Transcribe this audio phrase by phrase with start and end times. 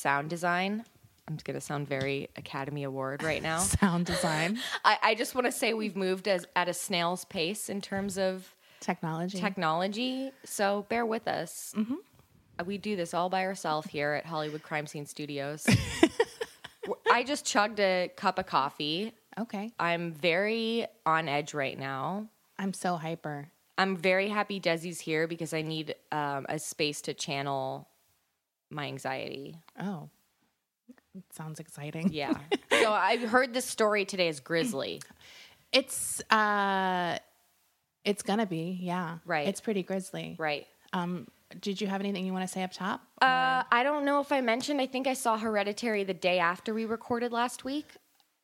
[0.00, 0.84] sound design.
[1.28, 3.58] I'm going to sound very Academy Award right now.
[3.80, 7.68] Sound design, I, I just want to say we've moved as, at a snail's pace
[7.68, 9.38] in terms of technology.
[9.38, 10.32] technology.
[10.44, 11.72] So bear with us.
[12.66, 15.66] We do this all by ourselves here at Hollywood Crime Scene Studios.
[17.10, 19.12] I just chugged a cup of coffee.
[19.38, 19.70] okay.
[19.78, 22.26] I'm very on edge right now.
[22.58, 23.48] I'm so hyper.
[23.78, 27.88] I'm very happy Desi's here because I need um, a space to channel
[28.70, 29.56] my anxiety.
[29.80, 30.08] Oh,
[31.14, 32.10] It sounds exciting.
[32.12, 32.34] Yeah.
[32.70, 35.02] so I heard this story today is grisly.
[35.72, 37.18] It's uh,
[38.04, 39.18] it's gonna be yeah.
[39.24, 39.46] Right.
[39.48, 40.36] It's pretty grisly.
[40.38, 40.66] Right.
[40.92, 41.28] Um,
[41.60, 43.00] did you have anything you want to say up top?
[43.20, 44.80] Uh, I don't know if I mentioned.
[44.80, 47.86] I think I saw Hereditary the day after we recorded last week,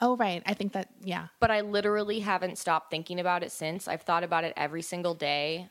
[0.01, 0.43] oh, right.
[0.47, 1.29] I think that yeah.
[1.41, 3.89] but I literally haven't stopped thinking about it since.
[3.89, 5.69] I've thought about it every single day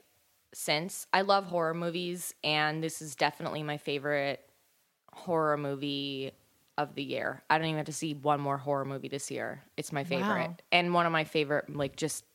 [0.53, 1.07] since.
[1.13, 4.41] I love horror movies, and this is definitely my favorite
[5.15, 6.31] horror movie
[6.77, 7.41] of the year.
[7.49, 9.63] I don't even have to see one more horror movie this year.
[9.77, 10.55] It's my favorite, Wow.
[10.71, 11.73] and one of my favorite.
[11.75, 12.25] Like just,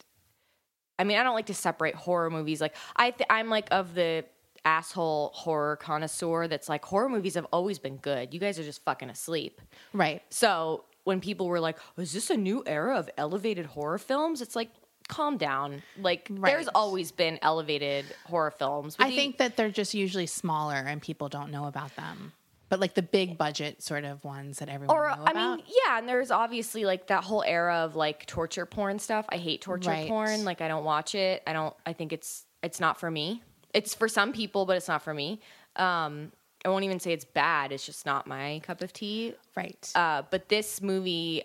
[0.99, 2.61] I mean, I don't like to separate horror movies.
[2.61, 4.25] Like I, th- I'm like of the
[4.65, 8.33] asshole horror connoisseur that's like horror movies have always been good.
[8.35, 9.61] You guys are just fucking asleep.
[9.93, 10.23] Right.
[10.31, 14.41] So when people were like, oh, "Is this a new era of elevated horror films?"
[14.43, 14.71] It's like,
[15.09, 15.83] calm down.
[16.01, 18.97] Like, there's always been elevated horror films.
[18.99, 22.33] I the- think that they're just usually smaller and people don't know about them.
[22.71, 26.09] But like the big budget sort of ones that everyone or I mean, yeah, and
[26.09, 29.27] there's obviously like that whole era of like torture porn stuff.
[29.29, 30.09] I hate torture Right.
[30.09, 30.45] porn.
[30.45, 31.43] Like, I don't watch it.
[31.47, 31.75] I don't.
[31.85, 33.43] I think it's it's not for me.
[33.75, 35.41] It's for some people, but it's not for me.
[35.77, 36.33] Um,
[36.65, 37.73] I won't even say it's bad.
[37.73, 39.35] It's just not my cup of tea.
[39.57, 39.91] right.
[39.95, 41.43] Uh, but this movie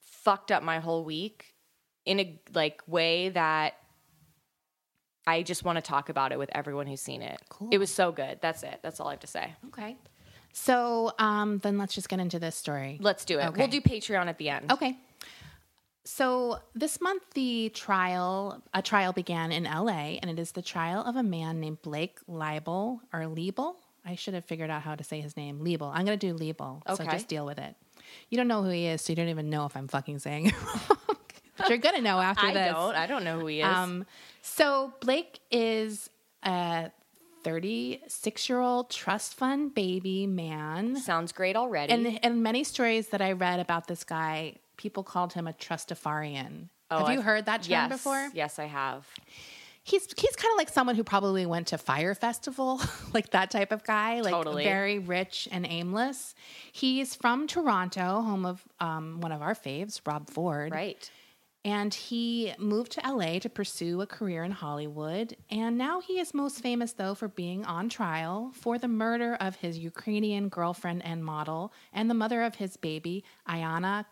[0.00, 1.54] fucked up my whole week
[2.04, 3.74] in a like way that
[5.26, 7.40] I just want to talk about it with everyone who's seen it.
[7.48, 7.68] Cool.
[7.72, 8.38] It was so good.
[8.40, 8.78] That's it.
[8.82, 9.54] That's all I have to say.
[9.68, 9.96] okay.
[10.58, 12.96] So um, then let's just get into this story.
[12.98, 13.44] Let's do it.
[13.48, 13.58] Okay.
[13.60, 14.72] We'll do Patreon at the end.
[14.72, 14.96] Okay.
[16.04, 20.18] So this month, the trial a trial began in L.A.
[20.22, 23.74] and it is the trial of a man named Blake Leibel or Liebel.
[24.04, 25.60] I should have figured out how to say his name.
[25.60, 25.90] Liebel.
[25.92, 26.80] I'm going to do Liebel.
[26.88, 27.04] Okay.
[27.04, 27.74] So just deal with it.
[28.30, 30.46] You don't know who he is, so you don't even know if I'm fucking saying
[30.46, 31.16] it wrong.
[31.58, 32.70] but you're going to know after I this.
[32.70, 32.94] I don't.
[32.96, 33.66] I don't know who he is.
[33.66, 34.06] Um,
[34.40, 36.08] so Blake is
[36.42, 36.90] a
[37.46, 40.96] 36 year old trust fund baby man.
[40.96, 41.92] Sounds great already.
[41.92, 46.70] And in many stories that I read about this guy, people called him a trustafarian.
[46.90, 48.30] Oh, have you I've- heard that term yes, before?
[48.34, 49.06] Yes, I have.
[49.84, 52.80] He's he's kind of like someone who probably went to Fyre Festival,
[53.14, 54.64] like that type of guy, like Totally.
[54.64, 56.34] very rich and aimless.
[56.72, 60.72] He's from Toronto, home of um, one of our faves, Rob Ford.
[60.72, 61.08] Right.
[61.66, 65.36] And he moved to LA to pursue a career in Hollywood.
[65.50, 69.56] And now he is most famous, though, for being on trial for the murder of
[69.56, 74.04] his Ukrainian girlfriend and model and the mother of his baby, Ayana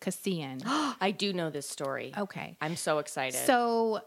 [0.00, 0.62] Kasian.
[1.00, 2.12] I do know this story.
[2.16, 2.56] okay.
[2.60, 3.46] I'm so excited.
[3.46, 4.02] So,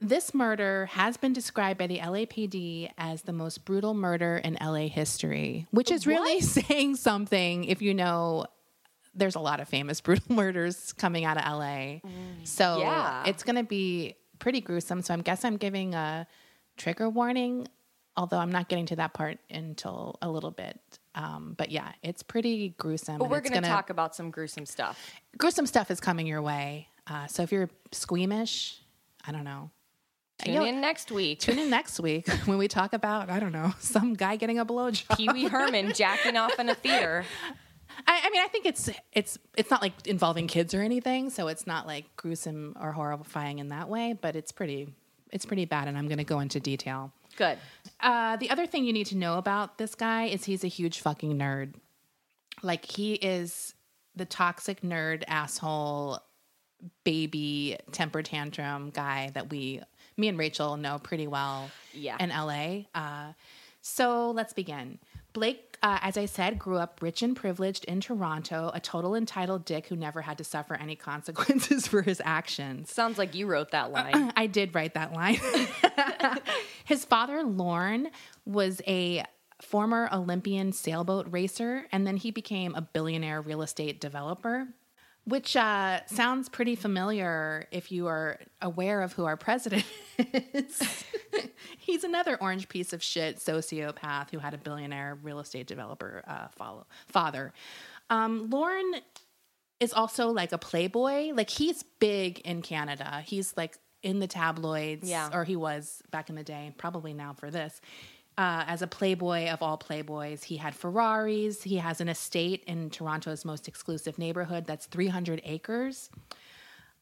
[0.00, 4.86] this murder has been described by the LAPD as the most brutal murder in LA
[4.86, 8.46] history, which is really saying something if you know
[9.14, 11.98] there's a lot of famous brutal murders coming out of LA.
[12.44, 13.24] So, Yeah.
[13.26, 15.02] it's going to be pretty gruesome.
[15.02, 16.26] So, I guess I'm giving a
[16.76, 17.66] trigger warning,
[18.16, 20.78] although I'm not getting to that part until a little bit.
[21.14, 23.18] Um, but yeah, it's pretty gruesome.
[23.18, 24.98] but we're going to talk about some gruesome stuff.
[25.36, 26.88] gruesome stuff is coming your way.
[27.06, 28.78] Uh, so if you're squeamish,
[29.26, 29.70] I don't know.
[30.38, 31.40] Tune Yo- in next week.
[31.40, 34.64] Tune in next week when we talk about I don't know some guy getting a
[34.64, 35.16] blowjob.
[35.16, 37.24] Pee Wee Herman jacking off in a theater.
[38.06, 41.48] I, I mean, I think it's it's it's not like involving kids or anything, so
[41.48, 44.12] it's not like gruesome or horrifying in that way.
[44.20, 44.88] But it's pretty
[45.32, 47.12] it's pretty bad, and I'm going to go into detail.
[47.36, 47.58] Good.
[48.00, 51.00] Uh, the other thing you need to know about this guy is he's a huge
[51.00, 51.74] fucking nerd.
[52.62, 53.74] Like he is
[54.16, 56.18] the toxic nerd asshole
[57.04, 59.80] baby temper tantrum guy that we
[60.16, 62.16] me and Rachel know pretty well Yeah.
[62.20, 62.84] in LA.
[62.94, 63.32] Uh,
[63.80, 64.98] so let's begin.
[65.32, 69.64] Blake, uh, as I said, grew up rich and privileged in Toronto, a total entitled
[69.64, 72.92] dick who never had to suffer any consequences for his actions.
[72.92, 74.32] Sounds like you wrote that line.
[74.36, 75.40] I did write that line.
[76.84, 78.10] His father, Lorne,
[78.44, 79.24] was a
[79.62, 84.68] former Olympian sailboat racer, and then he became a billionaire real estate developer,
[85.30, 89.84] which uh, sounds pretty familiar if you are aware of who our president
[90.18, 91.04] is.
[91.78, 96.48] He's another orange piece of shit sociopath who had a billionaire real estate developer uh,
[96.48, 97.52] follow, father.
[98.10, 98.96] Um, Lorne
[99.80, 101.32] is also like a playboy.
[101.32, 103.22] Like he's big in Canada.
[103.24, 105.30] He's like in the tabloids, Yeah.
[105.32, 107.80] or he was back in the day, probably now for this.
[108.40, 110.44] Uh, as a playboy of all playboys.
[110.44, 111.62] He had Ferraris.
[111.62, 116.08] He has an estate in Toronto's most exclusive neighborhood that's 300 acres.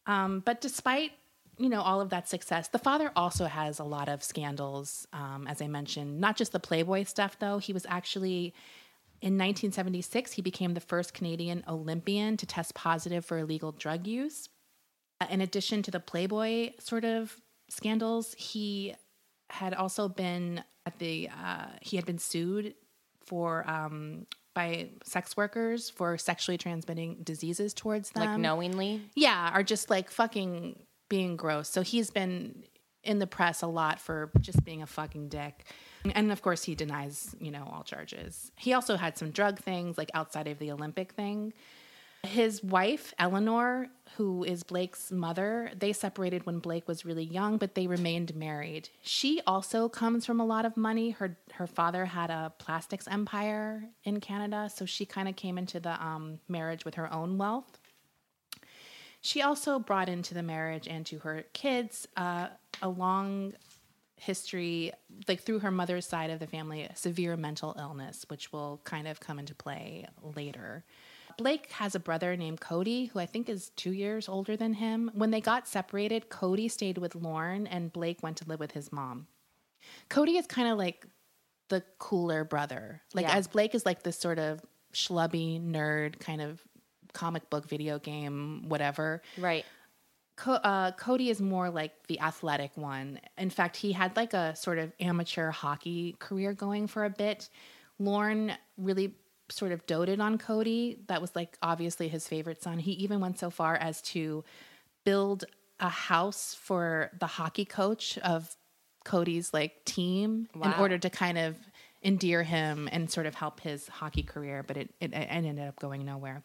[0.07, 1.13] Um, but despite
[1.57, 5.07] you know all of that success, the father also has a lot of scandals.
[5.13, 7.59] Um, as I mentioned, not just the Playboy stuff though.
[7.59, 8.53] He was actually
[9.21, 14.49] in 1976 he became the first Canadian Olympian to test positive for illegal drug use.
[15.21, 18.97] Uh, in addition to the Playboy sort of scandals, he
[19.51, 22.75] had also been at the uh, he had been sued
[23.27, 28.25] for um, by sex workers for sexually transmitting diseases towards them.
[28.25, 29.03] Like knowingly?
[29.15, 31.69] Yeah, are just like fucking being gross.
[31.69, 32.65] So he's been
[33.05, 35.65] in the press a lot for just being a fucking dick.
[36.15, 38.51] And of course, he denies, you know, all charges.
[38.57, 41.53] He also had some drug things, like outside of the Olympic thing.
[42.25, 47.75] His wife, Eleanor, who is Blake's mother, they separated when Blake was really young, but
[47.75, 48.89] they remained married.
[49.03, 51.11] She also comes from a lot of money.
[51.11, 55.79] Her her father had a plastics empire in Canada, so she kind of came into
[55.79, 57.79] the um, marriage with her own wealth.
[59.21, 62.49] She also brought into the marriage and to her kids uh,
[62.83, 63.55] a long
[64.17, 64.93] history,
[65.29, 69.21] like through her mother's side of the family, severe mental illness, which will kind of
[69.21, 70.85] come into play later.
[71.39, 75.11] Blake has a brother named Cody, who I think is two years older than him.
[75.15, 78.93] When they got separated, Cody stayed with Lorne and Blake went to live with his
[78.93, 79.29] mom.
[80.09, 81.07] Cody is kind of like
[81.69, 83.01] the cooler brother.
[83.15, 83.37] Like, Yeah.
[83.37, 84.61] as Blake is like this sort of
[84.93, 86.61] schlubby nerd kind of
[87.13, 89.23] comic book, video game, whatever.
[89.39, 89.65] Right.
[90.35, 93.21] Co- uh, Cody is more like the athletic one.
[93.37, 97.49] In fact, he had like a sort of amateur hockey career going for a bit.
[98.01, 99.15] Lorne really
[99.51, 100.99] sort of doted on Cody.
[101.09, 102.79] That was like obviously his favorite son.
[102.79, 104.45] He even went so far as to
[105.05, 105.45] build
[105.81, 108.57] a house for the hockey coach of
[109.05, 111.57] Cody's like team in order to kind of
[112.03, 115.79] endear him and sort of help his hockey career, but it, it, it ended up
[115.81, 116.43] going nowhere.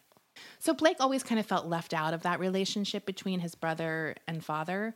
[0.58, 4.44] So Blake always kind of felt left out of that relationship between his brother and
[4.44, 4.94] father.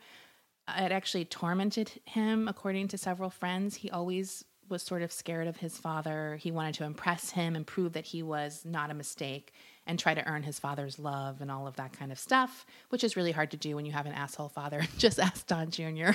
[0.68, 3.76] It actually tormented him, according to several friends.
[3.76, 6.38] He always was sort of scared of his father.
[6.40, 9.52] He wanted to impress him and prove that he was not a mistake
[9.86, 13.02] and try to earn his father's love and all of that kind of stuff, which
[13.02, 14.82] is really hard to do when you have an asshole father.
[14.98, 16.10] Just ask Don Jr.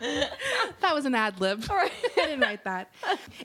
[0.00, 1.64] that was an ad lib.
[1.70, 2.92] I didn't write that.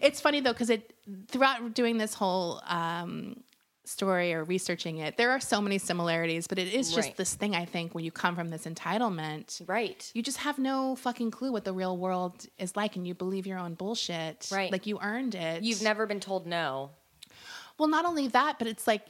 [0.02, 0.94] It's funny though because it
[1.28, 3.42] throughout doing this whole um,
[3.89, 7.18] story or researching it, there are so many similarities, but it is just Right.
[7.18, 10.09] this thing I think when you come from this entitlement, Right.
[10.13, 13.47] you just have no fucking clue what the real world is like, and you believe
[13.47, 14.47] your own bullshit.
[14.51, 14.71] Right.
[14.71, 15.63] Like you earned it.
[15.63, 16.91] You've never been told no.
[17.77, 19.06] Well, not only that, but it's like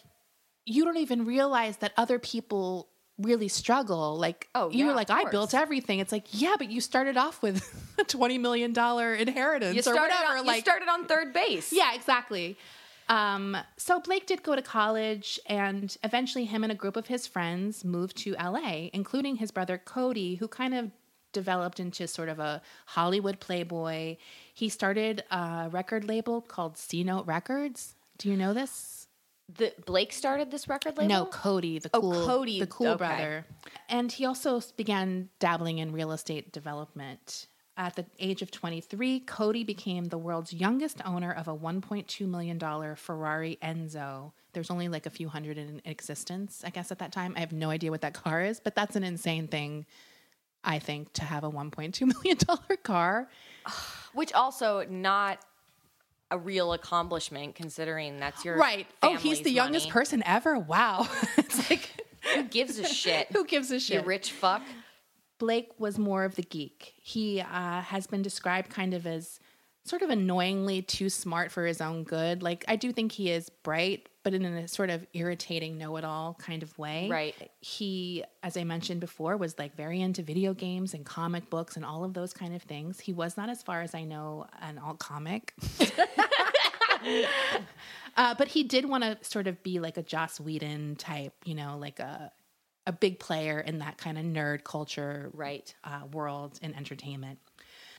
[0.65, 2.87] you don't even realize that other people
[3.17, 4.17] really struggle.
[4.17, 5.99] Like, Oh, you were like, I built everything.
[5.99, 7.67] It's like, yeah, but you started off with
[7.99, 10.37] a twenty million dollar inheritance You or whatever.
[10.37, 11.73] on, like, you started on third base.
[11.73, 12.57] yeah, exactly.
[13.09, 17.25] Um, so Blake did go to college, and eventually, him and a group of his
[17.25, 20.91] friends moved to LA, including his brother Cody, who kind of
[21.33, 24.17] developed into sort of a Hollywood playboy.
[24.53, 27.95] He started a record label called C Note Records.
[28.17, 29.07] Do you know this?
[29.51, 31.09] The Blake started this record label.
[31.09, 32.97] No, Cody, the Oh, cool, Cody, the cool okay.
[32.97, 33.45] brother.
[33.89, 37.47] And he also began dabbling in real estate development.
[37.79, 42.59] At the age of 23, Cody became the world's youngest owner of a $1.2 million
[42.97, 44.33] Ferrari Enzo.
[44.51, 47.33] There's only like a few hundred in existence, I guess, at that time.
[47.37, 49.85] I have no idea what that car is, but that's an insane thing,
[50.61, 52.37] I think, to have a $1.2 million
[52.83, 53.30] car.
[54.13, 55.39] which also not
[56.31, 58.87] a real accomplishment considering that's your Right.
[59.01, 59.94] Oh, he's the youngest money.
[59.94, 60.59] person ever.
[60.59, 61.07] Wow.
[61.37, 61.89] it's like,
[62.35, 63.27] Who gives a shit?
[63.31, 64.01] who gives a shit?
[64.01, 64.63] You rich fuck.
[65.39, 66.93] Blake was more of the geek.
[67.01, 69.39] He uh, has been described kind of as
[69.85, 72.43] sort of annoyingly too smart for his own good.
[72.43, 76.03] Like, I do think he is bright, but in a sort of irritating know it
[76.03, 77.09] all kind of way.
[77.09, 77.51] Right.
[77.61, 81.83] He, as I mentioned before, was like very into video games and comic books and
[81.83, 82.99] all of those kind of things.
[82.99, 85.53] He was not, as far as I know, an alt comic.
[88.17, 91.55] Uh, but he did want to sort of be like a Joss Whedon type, you
[91.55, 92.31] know, like a
[92.88, 95.74] a big player in that kind of nerd culture Right.
[95.83, 97.40] uh, world in entertainment.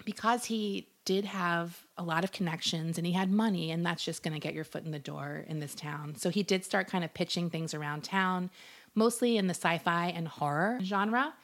[0.05, 4.23] Because he did have a lot of connections and he had money, and that's just
[4.23, 6.15] going to get your foot in the door in this town.
[6.17, 8.51] So he did start kind of pitching things around town,
[8.95, 11.35] mostly in the sci fi and horror genre.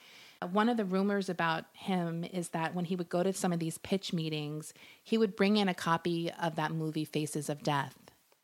[0.52, 3.59] One of the rumors about him is that when he would go to some of
[3.59, 7.95] these pitch meetings, he would bring in a copy of that movie, Faces of Death.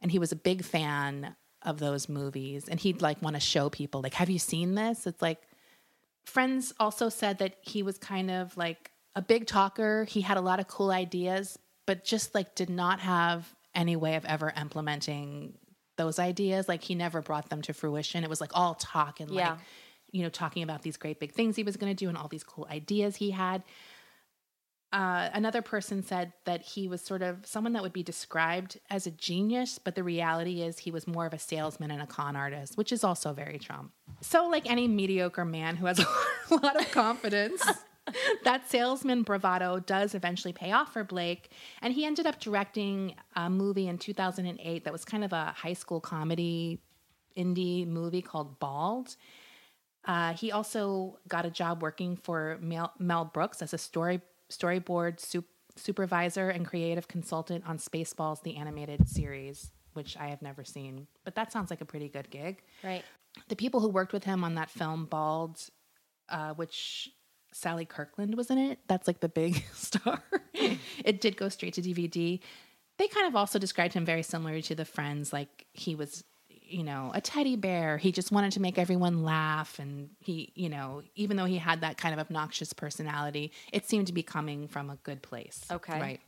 [0.01, 2.69] And he was a big fan of those movies.
[2.69, 5.07] And he'd like want to show people, like, have you seen this?
[5.07, 5.40] It's like,
[6.25, 10.04] friends also said that he was kind of like a big talker.
[10.04, 14.14] He had a lot of cool ideas, but just like did not have any way
[14.16, 15.54] of ever implementing
[15.97, 16.69] those ideas.
[16.69, 18.25] Like he never brought them to fruition.
[18.25, 19.50] It was like all talk and Yeah.
[19.50, 19.59] like,
[20.12, 22.28] you know, talking about these great big things he was going to do and all
[22.28, 23.62] these cool ideas he had.
[24.93, 29.07] Uh, another person said that he was sort of someone that would be described as
[29.07, 32.37] a genius, but the reality is he was more of a salesman and a con
[32.37, 33.93] artist, which is also very Trump.
[34.21, 36.07] So, like any mediocre man who has a
[36.55, 37.65] lot of confidence,
[38.45, 41.51] that salesman bravado does eventually pay off for Blake.
[41.81, 45.73] And he ended up directing a movie in 2008 that was kind of a high
[45.73, 46.81] school comedy
[47.35, 49.17] indie movie called Bald.
[50.05, 54.21] Uh, he also got a job working for Mel, Mel Brooks as a story
[54.56, 55.44] storyboard sup-
[55.76, 61.06] supervisor and creative consultant on Spaceballs, the animated series, which I have never seen.
[61.25, 62.62] But that sounds like a pretty good gig.
[62.85, 63.04] Right.
[63.49, 65.59] The people who worked with him on that film, Bald,
[66.28, 67.11] uh, which
[67.52, 70.23] Sally Kirkland was in it, that's like the big star.
[70.54, 72.40] it did go straight to DVD.
[72.99, 76.25] They kind of also described him very similar to the Friends, like he was
[76.73, 77.99] you know, a teddy bear.
[77.99, 79.79] He just wanted to make everyone laugh.
[79.79, 84.07] And he, you know, even though he had that kind of obnoxious personality, it seemed
[84.09, 85.64] to be coming from a good place.
[85.71, 86.00] Okay.
[86.00, 86.21] Right.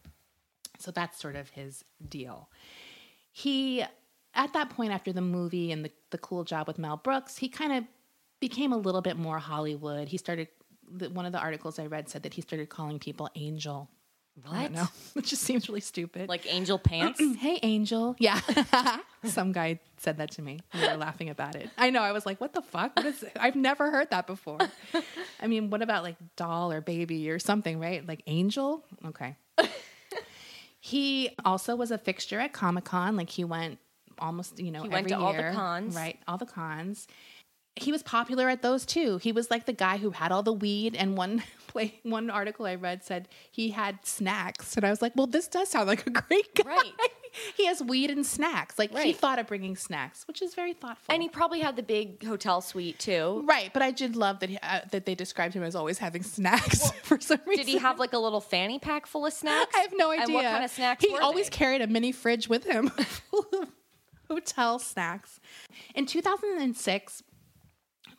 [0.79, 2.49] So that's sort of his deal.
[3.33, 3.83] He,
[4.35, 7.49] at that point after the movie and the, the cool job with Mel Brooks, he
[7.49, 7.85] kind of
[8.41, 10.09] became a little bit more Hollywood.
[10.09, 10.49] He started,
[11.13, 13.89] one of the articles I read said that he started calling people angel.
[14.47, 14.63] I What?
[14.65, 14.89] don't know.
[15.17, 16.29] It just seems really stupid.
[16.29, 17.21] Like angel pants?
[17.39, 18.17] hey angel.
[18.19, 18.41] Yeah.
[19.25, 21.71] Some guy said that to me we were laughing about it.
[21.79, 22.03] I know.
[22.03, 22.97] I was like what the fuck?
[22.97, 24.59] What is i've never heard that before.
[25.41, 28.07] I mean what about like doll or baby or something right?
[28.07, 28.85] Like angel?
[29.07, 29.37] Okay.
[30.81, 33.17] He also was a fixture at comic-con.
[33.17, 33.79] Like he went
[34.19, 35.53] almost you know He went to all the year.
[35.53, 35.95] cons.
[35.97, 36.19] right.
[36.29, 37.07] All the cons
[37.77, 39.19] he was popular at those too.
[39.19, 40.95] He was like the guy who had all the weed.
[40.95, 45.13] And one play, one article I read said he had snacks, and I was like,
[45.17, 46.93] "Well, this does sound like a great guy." Right.
[47.57, 48.79] he has weed and snacks.
[48.79, 51.13] Like he thought of bringing snacks, which is very thoughtful.
[51.13, 53.43] and he probably had the big hotel suite too.
[53.45, 56.23] right, but I did love that he, uh, that they described him as always having
[56.23, 57.67] snacks for some reason.
[57.67, 59.75] Did he have like a little fanny pack full of snacks?
[59.77, 60.25] I have no idea.
[60.27, 61.57] And what kind of snacks He always they?
[61.57, 62.93] carried a mini fridge with him
[64.31, 65.41] hotel snacks.
[65.95, 67.23] In 2006,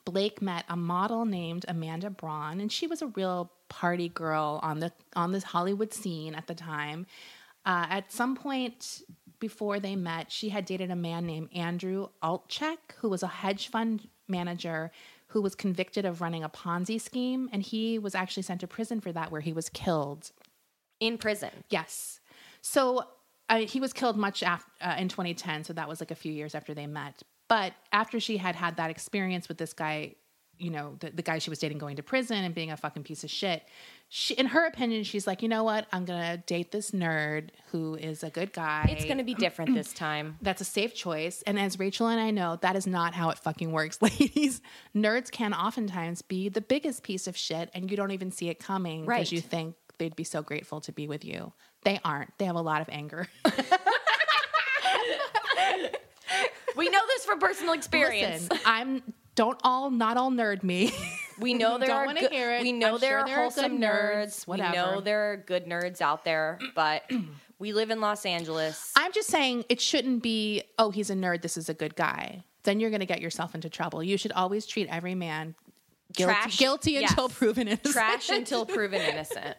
[0.06, 4.80] Blake met a model named Amanda Braun, and she was a real party girl on
[4.80, 7.08] the on this Hollywood scene at the time.
[7.66, 9.02] Uh, at some point
[9.40, 13.68] before they met, she had dated a man named Andrew Altcheck, who was a hedge
[13.68, 14.92] fund manager
[15.28, 19.02] who was convicted of running a Ponzi scheme, and he was actually sent to prison
[19.02, 20.32] for that, where he was killed
[21.00, 21.50] in prison.
[21.70, 22.22] Yes.
[22.62, 23.06] So
[23.50, 25.64] uh, he was killed much after uh, in 2010.
[25.64, 27.24] So that was like a few years after they met.
[27.48, 30.16] But after she had had that experience with this guy,
[30.58, 33.04] you know, the, the guy she was dating going to prison and being a fucking
[33.04, 33.62] piece of shit,
[34.08, 35.86] she, in her opinion, she's like, you know what?
[35.92, 38.86] I'm gonna date this nerd who is a good guy.
[38.90, 40.38] It's going to be different this time.
[40.42, 41.42] That's a safe choice.
[41.46, 44.62] And as Rachel and I know, that is not how it fucking works, ladies.
[44.96, 48.58] Nerds can oftentimes be the biggest piece of shit and you don't even see it
[48.60, 49.32] coming because Right.
[49.34, 51.52] you think they'd be so grateful to be with you.
[51.84, 52.36] They aren't.
[52.38, 53.28] They have a lot of anger.
[56.76, 58.50] We know this from personal experience.
[58.50, 59.04] Listen, I'm
[59.36, 60.94] don't all not all nerd me.
[61.40, 62.62] We know there are good, hear it.
[62.64, 64.46] we know I'm there sure are there wholesome nerds.
[64.46, 67.04] nerds, We know there are good nerds out there, but
[67.60, 68.92] we live in Los Angeles.
[68.96, 72.44] I'm just saying it shouldn't be, oh, he's a nerd, this is a good guy.
[72.64, 74.02] Then you're gonna get yourself into trouble.
[74.02, 75.56] You should always treat every man
[76.14, 76.58] guilty, Trash.
[76.58, 77.12] guilty Yes.
[77.12, 77.94] until proven innocent.
[77.94, 79.58] Trash until proven innocent.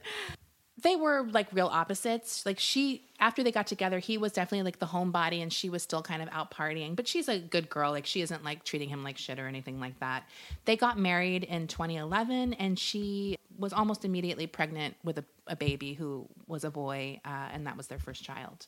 [0.82, 2.44] they were like real opposites.
[2.46, 5.82] Like she, after they got together, he was definitely like the homebody, and she was
[5.82, 6.96] still kind of out partying.
[6.96, 7.90] But she's a good girl.
[7.90, 10.25] Like she isn't like treating him like shit or anything like that.
[10.64, 15.94] They got married in 2011, and she was almost immediately pregnant with a, a baby
[15.94, 18.66] who was a boy, uh, and that was their first child.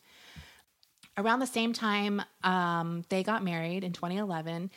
[1.17, 4.71] Around the same time, um, they got married in 2011.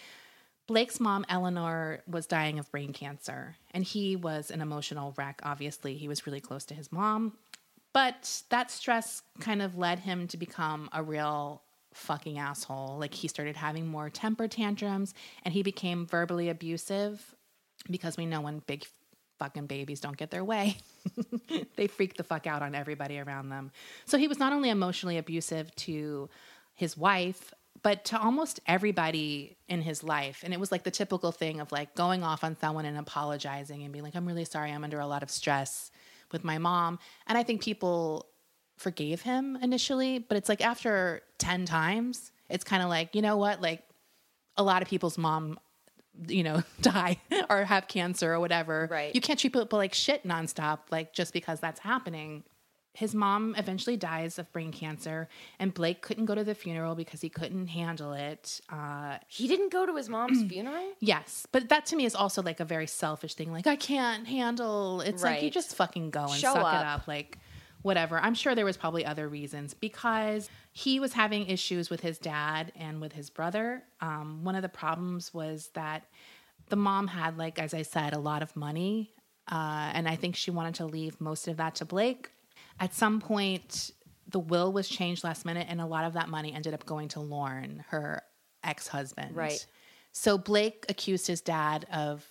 [0.68, 5.42] Blake's mom, Eleanor, was dying of brain cancer, and he was an emotional wreck.
[5.44, 7.34] Obviously, he was really close to his mom,
[7.94, 11.62] but that stress kind of led him to become a real
[11.94, 12.98] fucking asshole.
[13.00, 17.36] Like, he started having more temper tantrums, and he became verbally abusive
[17.90, 18.86] because we know when big
[19.40, 20.78] fucking babies don't get their way,
[21.76, 23.72] they freak the fuck out on everybody around them.
[24.06, 26.30] So he was not only emotionally abusive to
[26.76, 30.42] his wife, but to almost everybody in his life.
[30.44, 33.82] And it was like the typical thing of like going off on someone and apologizing
[33.82, 35.90] and being like, I'm really sorry, I'm under a lot of stress
[36.32, 37.00] with my mom.
[37.28, 38.28] And I think people
[38.78, 43.38] forgave him initially, but it's like after 10 times, it's kind of like, you know
[43.38, 43.62] what?
[43.62, 43.84] Like
[44.58, 45.60] a lot of people's mom
[46.28, 47.18] you know, die
[47.50, 48.88] or have cancer or whatever.
[48.92, 49.14] Right.
[49.14, 52.44] You can't treat people like shit nonstop, like just because that's happening.
[52.94, 55.30] His mom eventually dies of brain cancer,
[55.60, 58.60] and Blake couldn't go to the funeral because he couldn't handle it.
[58.70, 60.94] Uh, He didn't go to his mom's funeral?
[61.00, 63.52] yes, but that to me is also like a very selfish thing.
[63.52, 65.02] Like I can't handle.
[65.02, 65.54] It's like you Right.
[65.54, 66.82] just fucking go and Show suck up.
[66.82, 67.08] it up.
[67.08, 67.38] Like
[67.82, 68.20] whatever.
[68.20, 72.72] I'm sure there was probably other reasons because he was having issues with his dad
[72.76, 73.84] and with his brother.
[74.02, 76.04] Um, one of the problems was that
[76.70, 79.12] the mom had, like as I said, a lot of money,
[79.52, 82.30] uh, and I think she wanted to leave most of that to Blake.
[82.82, 83.92] At some point,
[84.28, 87.10] the will was changed last minute, and a lot of that money ended up going
[87.10, 88.24] to Lorne, her
[88.64, 89.36] ex husband.
[89.36, 89.66] Right.
[90.12, 92.26] So Blake accused his dad of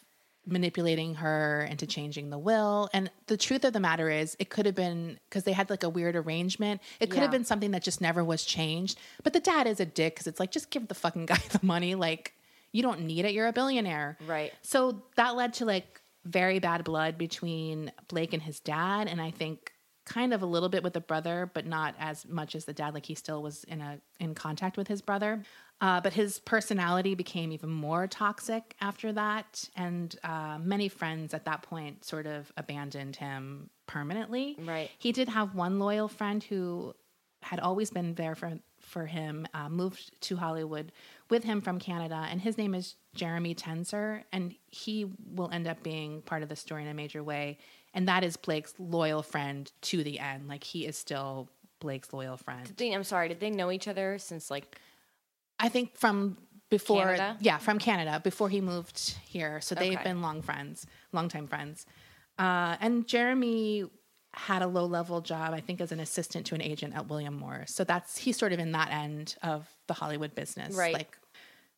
[0.47, 2.89] manipulating her into changing the will.
[2.93, 5.85] And the truth of the matter is, it could have been because they had like
[5.85, 6.81] a weird arrangement.
[6.99, 8.99] It could have been something that just never was changed.
[9.23, 11.61] But the dad is a dick because it's like, just give the fucking guy the
[11.63, 11.95] money.
[11.95, 12.35] Like,
[12.73, 13.33] you don't need it.
[13.33, 14.19] You're a billionaire.
[14.27, 14.53] Right.
[14.63, 19.09] So that led to like very bad blood between Blake and his dad.
[19.09, 19.73] And I think
[20.11, 22.95] kind of a little bit with the brother, but not as much as the dad.
[22.95, 25.43] Like he still was in a in contact with his brother.
[25.81, 31.47] Uh, but his personality became even more toxic after that, and uh, many friends at
[31.47, 34.57] that point sort of abandoned him permanently.
[34.59, 34.91] Right.
[34.99, 36.95] He did have one loyal friend who
[37.41, 40.91] had always been there for for him, uh, moved to Hollywood
[41.31, 45.83] with him from Canada, and his name is Jeremy Tenser, and he will end up
[45.83, 47.59] being part of the story in a major way,
[47.95, 50.49] and that is Blake's loyal friend to the end.
[50.49, 51.49] Like he is still
[51.81, 52.71] Blake's loyal friend.
[52.77, 54.79] They, I'm sorry, did they know each other since like
[55.59, 56.39] I think from
[56.71, 57.37] before, Canada?
[57.41, 59.61] yeah, from Canada before he moved here.
[59.61, 60.05] So they've Okay.
[60.05, 61.85] been long friends, longtime friends.
[62.39, 63.85] Uh, and Jeremy
[64.33, 67.35] had a low level job, I think, as an assistant to an agent at William
[67.35, 67.75] Morris.
[67.75, 70.95] So that's he's sort of in that end of the Hollywood business, Right.
[70.95, 71.19] Like,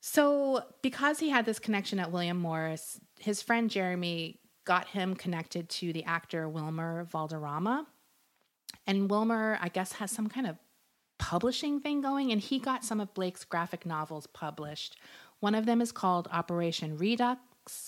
[0.01, 5.69] so because he had this connection at William Morris, his friend Jeremy got him connected
[5.69, 7.87] to the actor Wilmer Valderrama.
[8.87, 10.57] And Wilmer, I guess, has some kind of
[11.19, 14.97] publishing thing going, and he got some of Blake's graphic novels published.
[15.41, 17.41] One of them is called Operation Redux,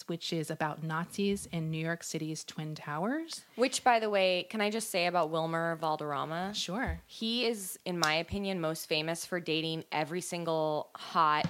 [0.06, 3.42] which is about Nazis in New York City's Twin Towers.
[3.56, 6.52] which by the way, can I just say about Wilmer Valderrama?
[6.54, 7.00] Sure.
[7.06, 11.46] He is, in my opinion, most famous for dating every single hot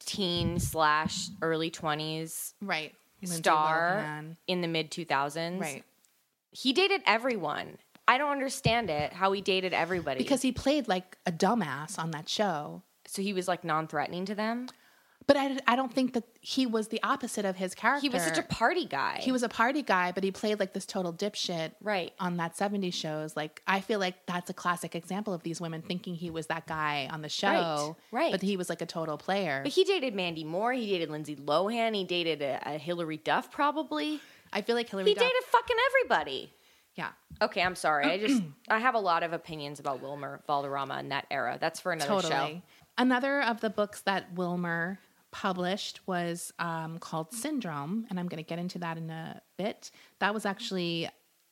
[0.00, 2.94] teen slash early twenties Right.
[3.22, 4.36] Lindsay star Lohan.
[4.46, 5.60] in the mid two thousands.
[5.60, 5.84] Right.
[6.50, 7.78] He dated everyone.
[8.06, 12.10] I don't understand it how he dated everybody Because he played like a dumbass on
[12.12, 12.82] that show.
[13.06, 14.68] so he was like non-threatening to them.
[15.28, 18.00] But I, I don't think that he was the opposite of his character.
[18.00, 19.18] He was such a party guy.
[19.20, 22.12] He was a party guy, but he played like this total dipshit Right.
[22.18, 23.36] on that 70s shows.
[23.36, 26.66] Like, I feel like that's a classic example of these women thinking he was that
[26.66, 27.96] guy on the show.
[28.10, 28.32] right.
[28.32, 29.60] But he was like a total player.
[29.62, 30.72] But he dated Mandy Moore.
[30.72, 31.94] He dated Lindsay Lohan.
[31.94, 34.20] He dated a, a Hilary Duff, probably.
[34.50, 35.24] I feel like Hilary He Duff.
[35.24, 36.52] dated fucking everybody.
[36.94, 37.10] yeah,
[37.42, 38.06] Okay, I'm sorry.
[38.06, 41.58] I just I have a lot of opinions about Wilmer Valderrama in that era.
[41.60, 42.32] That's for another totally.
[42.32, 42.62] show.
[42.96, 44.98] Another of the books that Wilmer
[45.30, 49.90] published was um, called Syndrome, and I'm going to get into that in a bit.
[50.20, 51.08] That was actually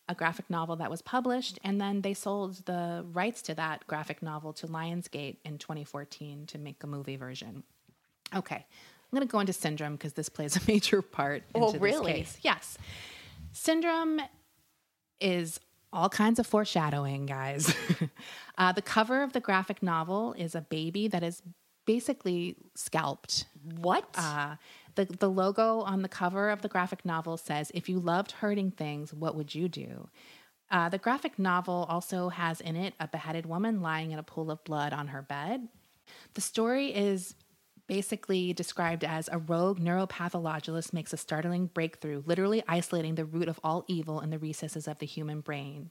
[0.09, 4.23] a graphic novel that was published, and then they sold the rights to that graphic
[4.23, 7.65] novel to Lionsgate in 2014 to make a movie version.
[8.35, 11.79] Okay, I'm going to go into Syndrome because this plays a major part Oh, into
[11.81, 12.13] really?
[12.13, 12.39] this case.
[12.43, 12.79] Yes,
[13.53, 14.21] Syndrome
[15.21, 15.59] is
[15.93, 17.75] all kinds of foreshadowing, guys.
[18.59, 21.43] uh, the cover of the graphic novel is a baby that is
[21.87, 23.47] basically scalped.
[23.81, 24.05] What?
[24.15, 24.57] Uh,
[24.97, 28.73] the, the logo on the cover of the graphic novel says, If you loved hurting
[28.73, 30.09] things, what would you do?
[30.71, 34.51] Uh, the graphic novel also has in it a beheaded woman lying in a pool
[34.51, 35.69] of blood on her bed.
[36.35, 37.35] The story is
[37.87, 43.61] basically described as a rogue neuropathologist makes a startling breakthrough, literally isolating the root of
[43.63, 45.91] all evil in the recesses of the human brain.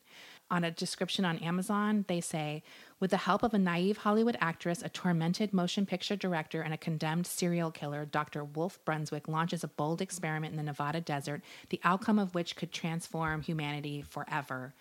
[0.51, 2.63] On a description on Amazon, they say,
[2.99, 6.77] with the help of a naive Hollywood actress, a tormented motion picture director, and a
[6.77, 8.43] condemned serial killer, Dr.
[8.43, 12.71] Wolf Brunswick launches a bold experiment in the Nevada desert, the outcome of which could
[12.71, 14.73] transform humanity forever.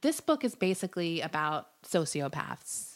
[0.00, 2.93] This book is basically about sociopaths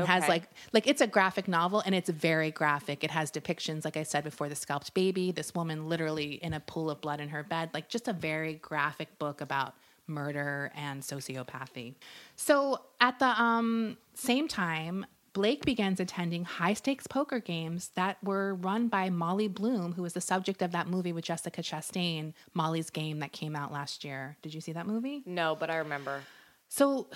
[0.00, 3.04] and has like like it's a graphic novel and it's very graphic.
[3.04, 6.60] It has depictions, like I said before, the scalped baby, this woman literally in a
[6.60, 9.74] pool of blood in her bed, like just a very graphic book about
[10.06, 11.94] murder and sociopathy.
[12.36, 18.54] So at the um, same time, Blake begins attending high stakes poker games that were
[18.54, 22.88] run by Molly Bloom, who was the subject of that movie with Jessica Chastain, Molly's
[22.88, 24.36] Game, that came out last year.
[24.42, 25.22] Did you see that movie?
[25.26, 26.20] no, but I remember.
[26.68, 27.08] So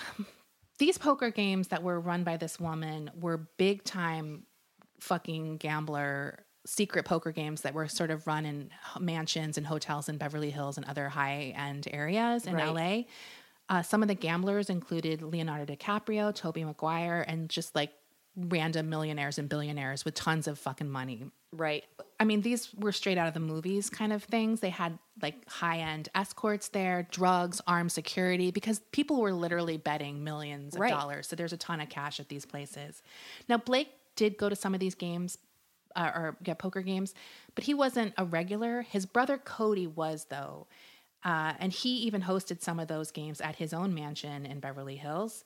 [0.79, 4.43] these poker games that were run by this woman were big time
[4.99, 10.17] fucking gambler secret poker games that were sort of run in mansions and hotels in
[10.17, 13.07] Beverly Hills and other high end areas in Right.
[13.69, 13.75] LA.
[13.77, 17.91] Uh, some of the gamblers included Leonardo DiCaprio, Tobey Maguire, and just like
[18.35, 21.25] random millionaires and billionaires with tons of fucking money.
[21.51, 21.83] Right.
[22.19, 24.59] I mean, these were straight out of the movies kind of things.
[24.59, 30.23] They had like high end escorts there, drugs, armed security, because people were literally betting
[30.23, 30.91] millions of Right.
[30.91, 31.27] dollars.
[31.27, 33.01] So there's a ton of cash at these places.
[33.47, 35.37] Now, Blake did go to some of these games
[35.95, 37.13] uh, or get poker games,
[37.55, 38.83] but he wasn't a regular.
[38.83, 40.67] His brother Cody was, though.
[41.25, 44.95] Uh, and he even hosted some of those games at his own mansion in Beverly
[44.97, 45.43] Hills.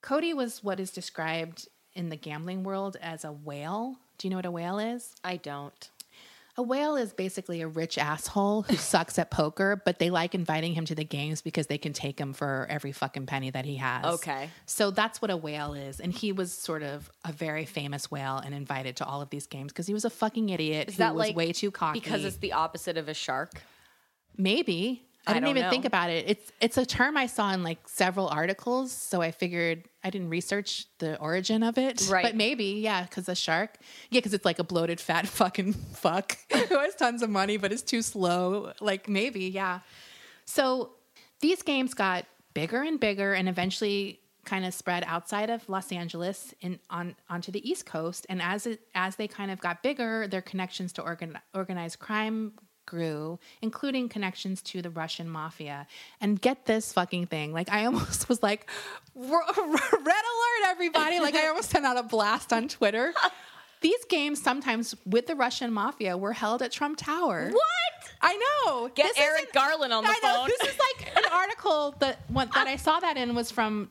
[0.00, 3.96] Cody was what is described in the gambling world as a whale.
[4.18, 5.14] Do you know what a whale is?
[5.24, 5.90] I don't.
[6.56, 10.72] A whale is basically a rich asshole who sucks at poker, but they like inviting
[10.72, 13.76] him to the games because they can take him for every fucking penny that he
[13.76, 14.04] has.
[14.04, 14.50] Okay.
[14.66, 15.98] So that's what a whale is.
[15.98, 19.46] And he was sort of a very famous whale and invited to all of these
[19.46, 21.98] games because he was a fucking idiot Is who that was like way too cocky.
[21.98, 23.60] Because it's the opposite of a shark.
[24.36, 25.02] Maybe.
[25.26, 25.70] I I didn't don't even know.
[25.70, 26.24] think about it.
[26.28, 30.28] It's it's a term I saw in like several articles, so I figured I didn't
[30.28, 32.08] research the origin of it.
[32.10, 32.22] Right.
[32.22, 33.78] But maybe, yeah, because a shark.
[34.10, 37.72] Yeah, because it's like a bloated fat fucking fuck who has tons of money but
[37.72, 38.72] is too slow.
[38.80, 39.80] Like maybe, yeah.
[40.44, 40.92] So
[41.40, 46.52] these games got bigger and bigger and eventually kind of spread outside of Los Angeles
[46.62, 48.26] and on onto the East Coast.
[48.28, 52.52] And as it as they kind of got bigger, their connections to organ, organized crime
[52.94, 55.86] grew, including connections to the Russian mafia.
[56.20, 57.52] And get this fucking thing.
[57.52, 58.68] Like I almost was like
[59.14, 61.18] red alert everybody.
[61.20, 63.12] Like I almost sent out a blast on Twitter.
[63.80, 67.50] These games sometimes with the Russian mafia were held at Trump Tower.
[67.52, 68.10] What?
[68.22, 68.88] I know.
[68.94, 70.38] Get This Eric Garland on the I know.
[70.38, 70.48] phone.
[70.48, 73.90] This is like an article that one, that I saw that in was from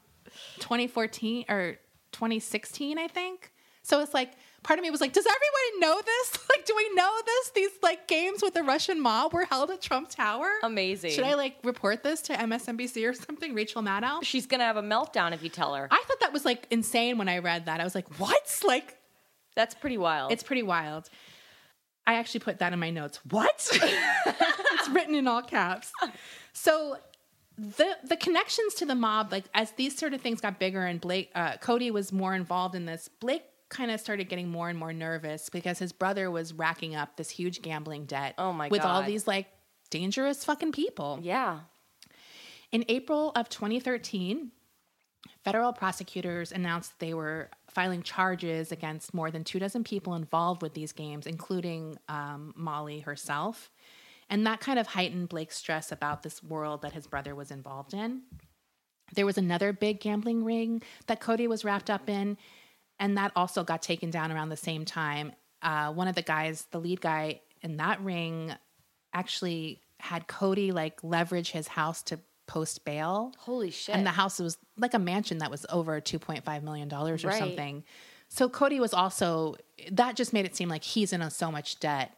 [0.59, 1.77] 2014 or
[2.13, 3.51] 2016, I think.
[3.83, 4.31] So it's like
[4.63, 6.39] part of me was like, does everybody know this?
[6.54, 7.49] Like, do we know this?
[7.56, 10.49] These like games with the Russian mob were held at Trump Tower.
[10.62, 11.12] Amazing.
[11.12, 13.54] Should I like report this to MSNBC or something?
[13.56, 14.23] Rachel Maddow.
[14.23, 15.88] She's gonna have a meltdown if you tell her.
[15.89, 17.82] I thought that was like insane when I read that.
[17.82, 18.62] I was like, what?
[18.67, 18.97] Like,
[19.56, 20.32] That's pretty wild.
[20.32, 21.10] it's pretty wild.
[22.06, 23.19] I actually put that in my notes.
[23.30, 23.67] What?
[23.73, 25.91] it's written in all caps.
[26.54, 26.97] So
[27.58, 31.02] the the connections to the mob, like as these sort of things got bigger and
[31.02, 34.77] Blake uh, Cody was more involved in this, Blake kind of started getting more and
[34.77, 38.36] more nervous because his brother was racking up this huge gambling debt.
[38.38, 39.47] Oh my with all these like
[39.89, 41.19] dangerous fucking people.
[41.21, 41.59] yeah.
[42.71, 44.51] In April of 2013,
[45.43, 50.73] federal prosecutors announced they were filing charges against more than two dozen people involved with
[50.73, 53.69] these games, including um, Molly herself.
[54.29, 57.93] And that kind of heightened Blake's stress about this world that his brother was involved
[57.93, 58.23] in.
[59.13, 62.38] There was another big gambling ring that Cody was wrapped up in,
[63.03, 65.33] and that also got taken down around the same time.
[65.61, 68.53] Uh, one of the guys, the lead guy in that ring,
[69.13, 73.33] actually had Cody like leverage his house to post bail.
[73.39, 73.93] Holy shit.
[73.93, 77.19] And the house was like a mansion that was over $2.5 million or Right.
[77.21, 77.83] something.
[78.29, 79.55] So Cody was also,
[79.91, 82.15] that just made it seem like he's in so much debt.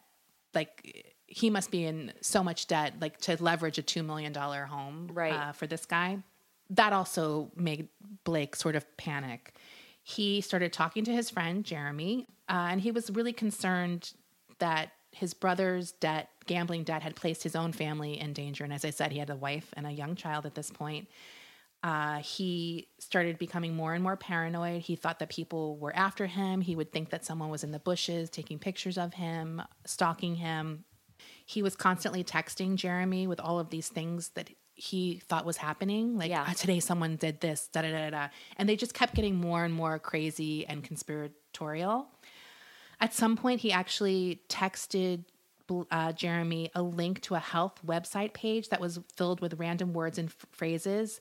[0.53, 5.09] Like he must be in so much debt, like to leverage a $2 million home
[5.11, 5.33] Right.
[5.33, 6.19] uh, for this guy.
[6.69, 7.89] That also made
[8.23, 9.53] Blake sort of panic.
[10.07, 14.13] He started talking to his friend, Jeremy, uh, and he was really concerned
[14.59, 18.63] that his brother's debt, gambling debt, had placed his own family in danger.
[18.63, 21.07] And as I said, he had a wife and a young child at this point.
[21.81, 24.83] Uh, he started becoming more and more paranoid.
[24.83, 26.61] He thought that people were after him.
[26.61, 30.85] He would think that someone was in the bushes taking pictures of him, stalking him.
[31.47, 36.17] He was constantly texting Jeremy with all of these things that he thought was happening.
[36.17, 36.45] Like, Yeah.
[36.47, 38.27] "Ah, today someone did this, da da da da.
[38.57, 42.07] And they just kept getting more and more crazy and conspiratorial.
[42.99, 45.23] At some point, he actually texted
[45.89, 50.17] uh, Jeremy a link to a health website page that was filled with random words
[50.19, 51.19] and f- phrases.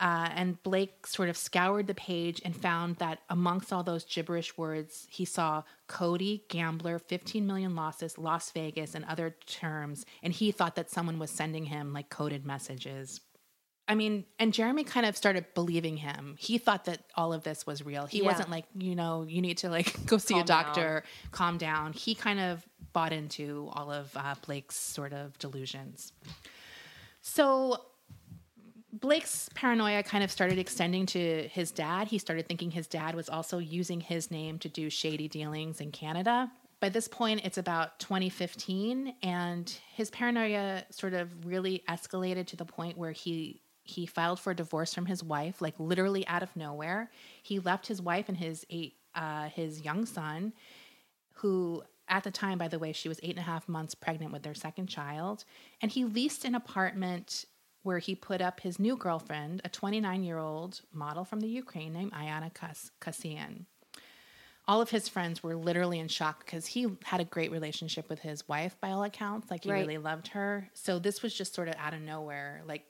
[0.00, 4.58] Uh, and Blake sort of scoured the page and found that amongst all those gibberish
[4.58, 10.04] words, he saw Cody, gambler, 15 million losses, Las Vegas, and other terms.
[10.22, 13.20] And he thought that someone was sending him like coded messages.
[13.86, 16.36] I mean, and Jeremy kind of started believing him.
[16.38, 18.06] He thought that all of this was real.
[18.06, 18.24] He Yeah.
[18.30, 20.64] wasn't like, you know, you need to like go see a Calm down.
[20.64, 21.92] doctor, calm down.
[21.92, 26.12] He kind of bought into all of uh, Blake's sort of delusions.
[27.20, 27.80] So
[29.00, 32.06] Blake's paranoia kind of started extending to his dad.
[32.06, 35.90] He started thinking his dad was also using his name to do shady dealings in
[35.90, 36.52] Canada.
[36.78, 42.64] By this point, it's about 2015, and his paranoia sort of really escalated to the
[42.64, 47.10] point where he he filed for divorce from his wife, like literally out of nowhere.
[47.42, 50.52] He left his wife and his eight uh, his young son,
[51.32, 54.32] who at the time, by the way, she was eight and a half months pregnant
[54.32, 55.44] with their second child,
[55.80, 57.46] and he leased an apartment
[57.84, 61.92] where he put up his new girlfriend, a 29 year old model from the Ukraine
[61.92, 63.66] named Ayana Kas- Kasian.
[64.66, 68.20] All of his friends were literally in shock because he had a great relationship with
[68.20, 69.50] his wife, by all accounts.
[69.50, 69.80] Like he Right.
[69.80, 70.70] really loved her.
[70.72, 72.62] So this was just sort of out of nowhere.
[72.66, 72.86] Like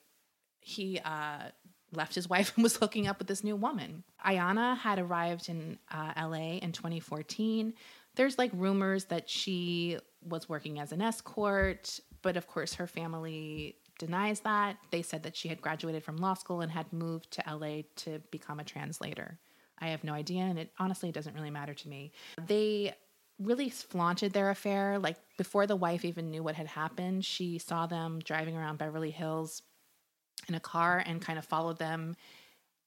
[0.61, 1.49] he uh,
[1.93, 4.05] left his wife and was hooking up with this new woman.
[4.25, 7.75] Ayana had arrived in uh, LA in 2014.
[8.15, 13.75] There's like rumors that she was working as an escort, but of course her family
[13.99, 14.77] denies that.
[14.91, 18.21] They said that she had graduated from law school and had moved to LA to
[18.31, 19.39] become a translator.
[19.79, 22.13] I have no idea, and it honestly doesn't really matter to me.
[22.47, 22.95] They
[23.41, 24.99] really flaunted their affair.
[24.99, 29.11] Like before the wife even knew what had happened, she saw them driving around Beverly
[29.11, 29.63] Hills
[30.49, 32.17] in a car and kind of followed them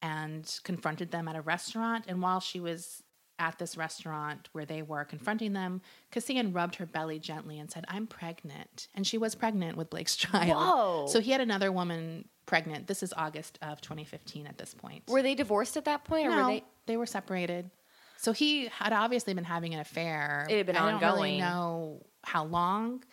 [0.01, 2.05] and confronted them at a restaurant.
[2.07, 3.03] And while she was
[3.39, 7.85] at this restaurant where they were confronting them, Kasian rubbed her belly gently and said,
[7.87, 8.87] I'm pregnant.
[8.95, 10.49] And she was pregnant with Blake's child.
[10.49, 11.05] Whoa.
[11.07, 12.87] So he had another woman pregnant.
[12.87, 15.03] This is August of 2015 at this point.
[15.07, 16.63] Were they divorced at that point, or no, were they?
[16.87, 17.69] they were separated.
[18.17, 20.47] So he had obviously been having an affair.
[20.49, 23.03] It had been I don't really know how long,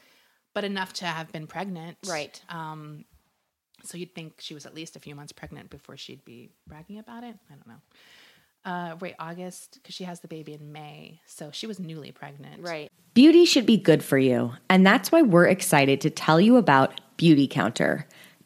[0.55, 1.99] but enough to have been pregnant.
[2.09, 2.41] Right.
[2.49, 3.05] Um,
[3.83, 6.99] so you'd think she was at least a few months pregnant before she'd be bragging
[6.99, 7.37] about it.
[7.51, 7.83] I don't know.
[8.65, 11.21] Uh, wait, August, because she has the baby in May.
[11.27, 12.63] So she was newly pregnant.
[12.63, 12.91] Right.
[13.13, 17.01] Beauty should be good for you, and that's why we're excited to tell you about
[17.19, 18.05] Beautycounter.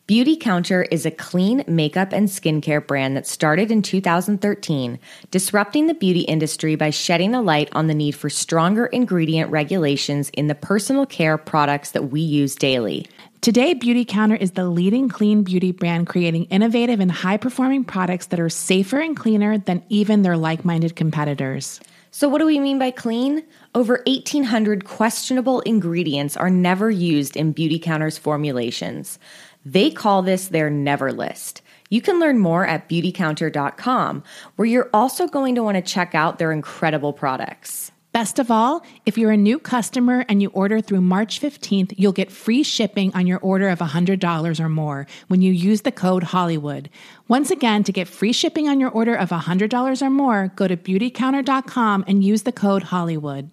[0.09, 4.99] Beauty Counter is a clean makeup and skincare brand that started in 2013,
[5.31, 10.31] disrupting the beauty industry by shedding a light on the need for stronger ingredient regulations
[10.31, 13.07] in the personal care products that we use daily.
[13.41, 18.41] Today, Beautycounter is the leading clean beauty brand creating innovative and high performing products that
[18.41, 21.79] are safer and cleaner than even their like minded competitors.
[22.11, 23.45] So, what do we mean by clean?
[23.77, 29.21] Over 1,800 questionable ingredients are never used in Beautycounter's formulations.
[29.65, 31.63] They call this their never list.
[31.91, 34.25] You can learn more at beautycounter.com,
[34.57, 37.93] where you're also going to want to check out their incredible products.
[38.19, 42.11] Best of all, if you're a new customer and you order through March 15th, you'll
[42.11, 46.25] get free shipping on your order of $100 or more when you use the code
[46.25, 46.91] Hollywood.
[47.29, 50.77] Once again, to get free shipping on your order of $100 or more, go to
[50.77, 53.53] beautycounter.com and use the code Hollywood.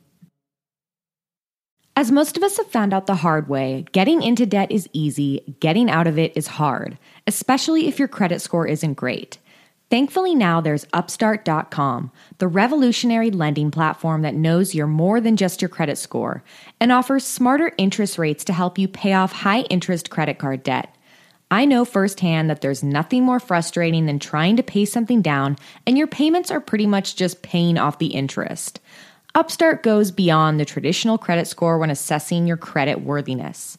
[1.96, 5.58] As most of us have found out the hard way, getting into debt is easy,
[5.60, 6.98] getting out of it is hard,
[7.28, 9.38] especially if your credit score isn't great.
[9.92, 15.70] Thankfully, now there's Upstart.com, the revolutionary lending platform that knows you're more than just your
[15.70, 16.44] credit score
[16.80, 20.96] and offers smarter interest rates to help you pay off high interest credit card debt.
[21.52, 25.98] I know firsthand that there's nothing more frustrating than trying to pay something down and
[25.98, 28.80] your payments are pretty much just paying off the interest.
[29.36, 33.78] Upstart goes beyond the traditional credit score when assessing your credit worthiness.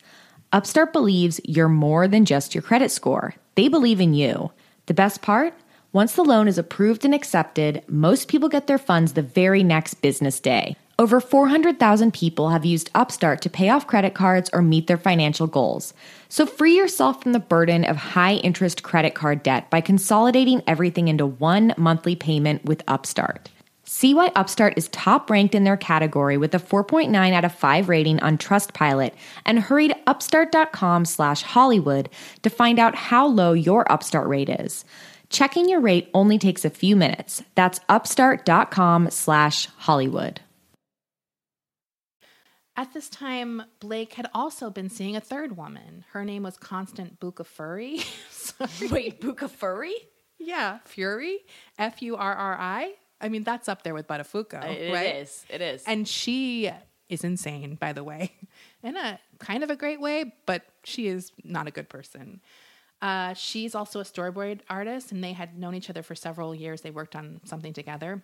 [0.52, 3.34] Upstart believes you're more than just your credit score.
[3.56, 4.52] They believe in you.
[4.86, 5.52] The best part?
[5.96, 9.94] Once the loan is approved and accepted, most people get their funds the very next
[10.02, 10.76] business day.
[10.98, 15.46] Over 400,000 people have used Upstart to pay off credit cards or meet their financial
[15.46, 15.94] goals.
[16.28, 21.08] So free yourself from the burden of high interest credit card debt by consolidating everything
[21.08, 23.48] into one monthly payment with Upstart.
[23.88, 27.88] See why Upstart is top ranked in their category with a 4.9 out of 5
[27.88, 29.12] rating on Trustpilot
[29.46, 32.10] and hurry to upstart.com slash Hollywood
[32.42, 34.84] to find out how low your Upstart rate is.
[35.28, 37.42] Checking your rate only takes a few minutes.
[37.54, 40.40] That's upstart.com slash Hollywood.
[42.78, 46.04] At this time, Blake had also been seeing a third woman.
[46.12, 48.04] Her name was Constance Bucafuri.
[48.30, 48.90] Sorry.
[48.90, 49.94] Wait, Buka Furry?
[50.38, 51.38] Yeah, Fury,
[51.78, 52.92] F U R R I.
[53.18, 55.16] I mean, that's up there with Buttafuoco, It right?
[55.16, 55.46] is.
[55.48, 55.82] It is.
[55.86, 56.70] And she
[57.08, 58.32] is insane, by the way,
[58.82, 62.42] in a kind of a great way, but she is not a good person.
[63.06, 66.80] Uh, she's also a storyboard artist, and they had known each other for several years.
[66.80, 68.20] They worked on something together.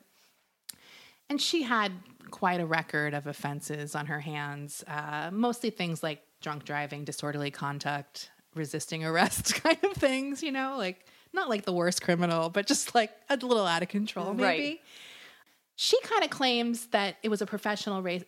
[1.31, 1.93] And she had
[2.33, 7.53] quite a record of offenses on her hands, uh, mostly things like drunk driving, disorderly
[7.53, 12.67] conduct, resisting arrest kind of things, you know, like not like the worst criminal, but
[12.67, 14.43] just like a little out of control, maybe.
[14.43, 14.81] Right.
[15.77, 18.19] She kind of claims that it was a professional ra-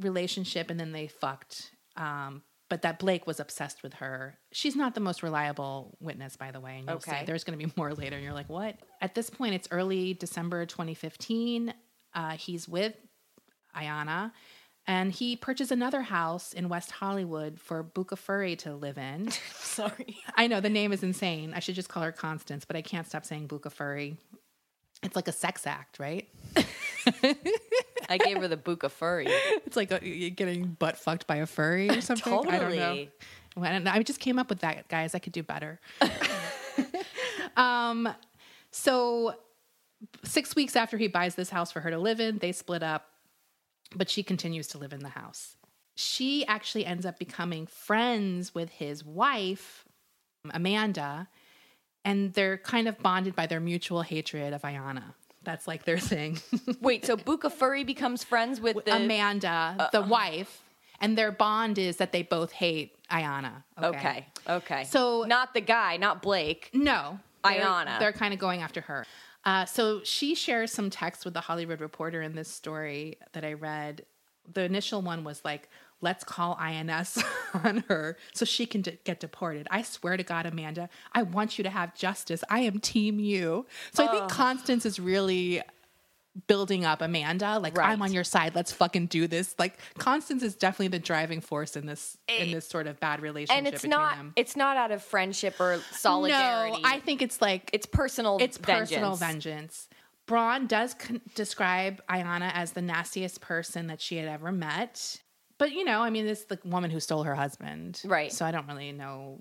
[0.00, 1.70] relationship and then they fucked.
[1.98, 4.38] Um, but that Blake was obsessed with her.
[4.52, 6.78] She's not the most reliable witness, by the way.
[6.78, 7.24] And you'll see Okay.
[7.24, 8.16] there's going to be more later.
[8.16, 8.76] And you're like, what?
[9.00, 11.72] At this point, it's early December 2015.
[12.14, 12.94] Uh, he's with
[13.76, 14.32] Ayana,
[14.86, 19.30] and he purchased another house in West Hollywood for Bucafuri to live in.
[19.54, 20.16] Sorry.
[20.36, 21.52] I know the name is insane.
[21.54, 24.16] I should just call her Constance, but I can't stop saying Bucafuri.
[25.02, 26.26] It's like a sex act, right?
[28.08, 29.28] I gave her the Buka Furry.
[29.66, 32.32] It's like a, you're getting butt fucked by a furry or something.
[32.32, 32.60] I don't know.
[32.60, 33.10] Totally.
[33.54, 35.14] When I just came up with that, guys.
[35.14, 35.78] I could do better.
[37.56, 38.08] um,
[38.70, 39.34] so
[40.24, 43.08] six weeks after he buys this house for her to live in, they split up,
[43.94, 45.56] but she continues to live in the house.
[45.96, 49.84] She actually ends up becoming friends with his wife,
[50.50, 51.28] Amanda,
[52.04, 55.14] and they're kind of bonded by their mutual hatred of Ayana.
[55.42, 56.38] That's like their thing.
[56.80, 60.62] Wait, so Bucafuri becomes friends with the Amanda, the wife,
[61.00, 63.62] and their bond is that they both hate Ayana.
[63.82, 64.26] Okay.
[64.48, 64.84] Okay.
[64.84, 66.70] So- not the guy, not Blake.
[66.74, 67.98] No, they're- Ayana.
[67.98, 69.06] They're kind of going after her.
[69.44, 73.52] Uh, so she shares some text with the Hollywood Reporter in this story that I
[73.54, 74.04] read.
[74.52, 75.68] The initial one was like,
[76.00, 77.22] "Let's call INS
[77.64, 81.58] on her so she can de- get deported." I swear to God, Amanda, I want
[81.58, 82.42] you to have justice.
[82.50, 83.66] I am Team You.
[83.92, 85.62] So I think Constance is really
[86.46, 87.58] building up Amanda.
[87.58, 87.88] Like Right.
[87.90, 88.54] I'm on your side.
[88.54, 89.56] Let's fucking do this.
[89.58, 93.20] Like Constance is definitely the driving force in this in Eh, this sort of bad
[93.20, 93.56] relationship.
[93.58, 94.32] And it's not them.
[94.36, 96.80] it's not out of friendship or solidarity.
[96.80, 99.48] No, I think it's like it's personal it's personal vengeance.
[99.88, 99.88] vengeance.
[100.26, 105.20] Braun does con- describe Ayana as the nastiest person that she had ever met.
[105.58, 108.00] But, you know, I mean, it's the woman who stole her husband.
[108.04, 108.32] Right.
[108.32, 109.40] So I don't really know.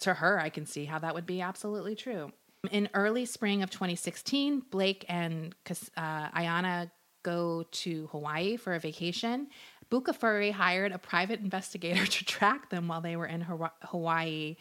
[0.00, 2.32] To her, I can see how that would be absolutely true.
[2.70, 5.54] In early spring of 2016, Blake and
[5.96, 6.90] uh, Ayana
[7.22, 9.48] go to Hawaii for a vacation.
[9.90, 13.42] Bucafuri hired a private investigator to track them while they were in
[13.82, 14.56] Hawaii.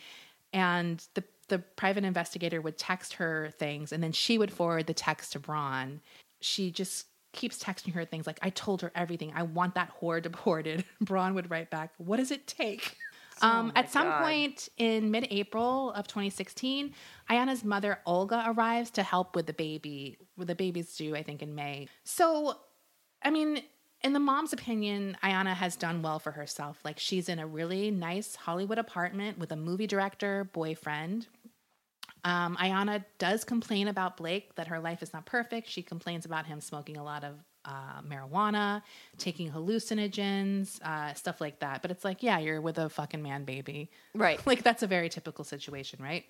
[0.54, 4.94] And the, the private investigator would text her things, and then she would forward the
[4.94, 6.02] text to Braun.
[6.42, 9.32] She just keeps texting her things like, I told her everything.
[9.36, 10.84] I want that whore deported.
[11.00, 12.98] Braun would write back, What does it take?
[13.41, 14.24] Um, at some God.
[14.24, 16.94] point in mid April of 2016,
[17.30, 20.17] Ayana's mother, Olga, arrives to help with the baby.
[20.38, 21.88] With the baby's due, I think, in May.
[22.04, 22.58] So,
[23.24, 23.63] I mean,
[24.04, 26.80] in the mom's opinion, Ayana has done well for herself.
[26.84, 31.28] Like, she's in a really nice Hollywood apartment with a movie director boyfriend.
[32.24, 35.70] Um, Ayana does complain about Blake that her life is not perfect.
[35.70, 38.82] She complains about him smoking a lot of uh, marijuana,
[39.18, 41.82] taking hallucinogens, uh, stuff like that.
[41.82, 43.90] But it's like, yeah, you're with a fucking man baby.
[44.14, 44.40] Right.
[44.48, 46.26] like, that's a very typical situation, right?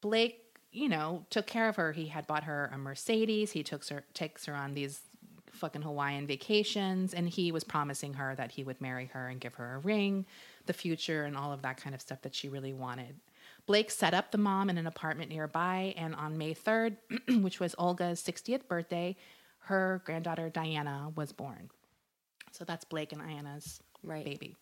[0.00, 0.40] Blake,
[0.72, 1.92] you know, took care of her.
[1.92, 3.52] He had bought her a Mercedes.
[3.52, 5.00] He took her, takes her on these
[5.54, 9.54] fucking Hawaiian vacations, and he was promising her that he would marry her and give
[9.54, 10.26] her a ring,
[10.66, 13.14] the future, and all of that kind of stuff that she really wanted.
[13.66, 16.96] Blake set up the mom in an apartment nearby, and on May 3rd,
[17.42, 19.16] which was Olga's 60th birthday,
[19.60, 21.70] her granddaughter Diana was born.
[22.52, 24.24] So that's Blake and Ayana's Right.
[24.24, 24.54] baby.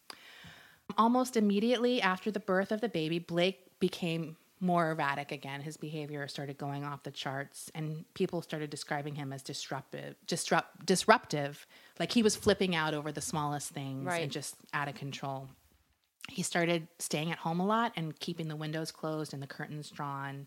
[0.96, 5.60] Almost immediately after the birth of the baby, Blake became more erratic again.
[5.62, 10.86] His behavior started going off the charts, and people started describing him as disruptive, disrupt,
[10.86, 11.66] disruptive.
[11.98, 14.22] Like he was flipping out over the smallest things Right.
[14.22, 15.48] and just out of control.
[16.32, 19.90] He started staying at home a lot and keeping the windows closed and the curtains
[19.90, 20.46] drawn.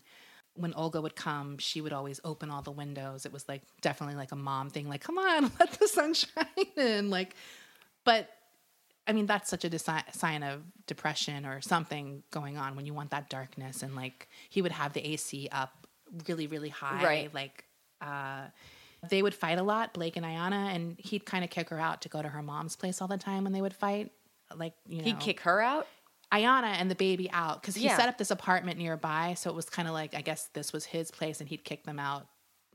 [0.54, 3.24] When Olga would come, she would always open all the windows.
[3.24, 6.46] It was like definitely like a mom thing, like, come on, let the sun shine
[6.76, 7.10] in.
[7.10, 7.36] Like,
[8.04, 8.30] but
[9.06, 12.94] I mean, that's such a desi- sign of depression or something going on when you
[12.94, 13.82] want that darkness.
[13.82, 15.86] And like, he would have the AC up
[16.26, 17.04] really, really high.
[17.04, 17.34] Right.
[17.34, 17.64] Like,
[18.00, 18.46] uh,
[19.08, 22.02] they would fight a lot, Blake and Ayana, and he'd kind of kick her out
[22.02, 24.10] to go to her mom's place all the time when they would fight.
[24.54, 25.86] Like, you know, He'd kick her out.
[26.32, 27.96] Ayana and the baby out because he Yeah.
[27.96, 29.34] set up this apartment nearby.
[29.34, 31.84] So it was kind of like, I guess this was his place and he'd kick
[31.84, 32.26] them out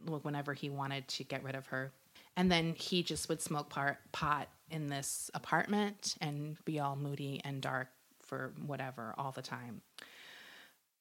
[0.05, 1.91] whenever he wanted to get rid of her.
[2.37, 7.61] And then he just would smoke pot in this apartment and be all moody and
[7.61, 7.89] dark
[8.21, 9.81] for whatever all the time.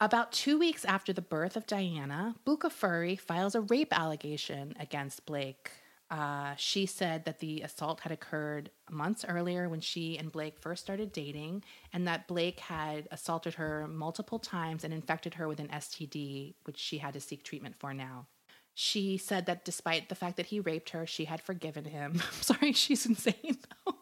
[0.01, 5.71] About two weeks after the birth of Diana, Bucafuri files a rape allegation against Blake.
[6.11, 10.83] Uh, she said that the assault had occurred months earlier when she and Blake first
[10.83, 15.69] started dating, and that Blake had assaulted her multiple times and infected her with an
[15.69, 18.27] STD, which she had to seek treatment for now.
[18.75, 22.15] She said that despite the fact that he raped her, she had forgiven him.
[22.33, 23.95] I'm sorry, she's insane though.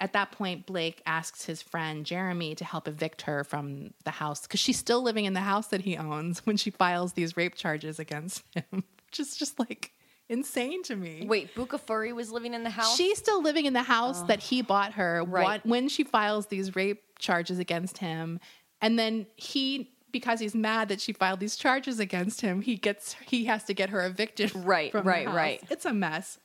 [0.00, 4.42] At that point, Blake asks his friend Jeremy to help evict her from the house
[4.42, 7.54] because she's still living in the house that he owns when she files these rape
[7.54, 8.64] charges against him,
[9.06, 9.92] which is just like
[10.28, 11.26] insane to me.
[11.26, 12.96] Wait, Bucafuri was living in the house.
[12.96, 14.64] She's still living in the house that he oh.
[14.64, 15.44] bought her Right.
[15.44, 18.40] what- when she files these rape charges against him.
[18.80, 23.14] And then he, because he's mad that she filed these charges against him, he gets
[23.26, 24.52] he has to get her evicted.
[24.64, 25.62] Right, from the right, right.
[25.70, 26.38] It's a mess.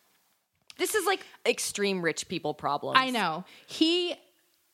[0.77, 2.97] this is like extreme rich people problems.
[2.99, 3.43] I know.
[3.67, 4.15] He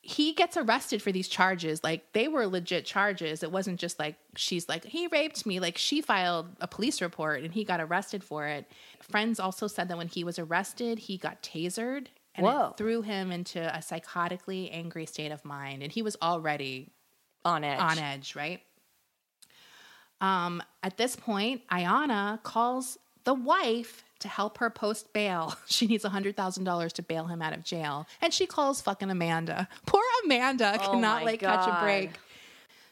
[0.06, 1.82] he gets arrested for these charges.
[1.82, 3.42] Like they were legit charges.
[3.42, 5.58] It wasn't just like she's like he raped me.
[5.58, 8.70] Like she filed a police report and he got arrested for it.
[9.00, 12.68] Friends also said that when he was arrested, he got tasered and Whoa.
[12.68, 16.92] it threw him into a psychotically angry state of mind and he was already
[17.44, 17.80] on edge.
[17.80, 18.60] on edge, right?
[20.20, 25.54] Um, at this point, Ayana calls the wife to help her post bail.
[25.66, 28.06] She needs $100,000 to bail him out of jail.
[28.22, 29.68] And she calls fucking Amanda.
[29.86, 32.10] Poor Amanda Oh cannot like catch a break.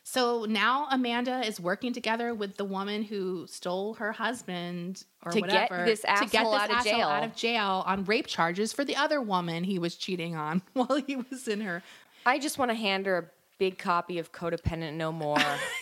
[0.06, 5.40] So now Amanda is working together with the woman who stole her husband or To
[5.40, 7.08] get whatever this asshole out of jail.
[7.08, 11.00] out of jail on rape charges for the other woman he was cheating on while
[11.06, 11.82] he was in her.
[12.26, 13.24] I just want to hand her a
[13.58, 15.38] big copy of Codependent No More.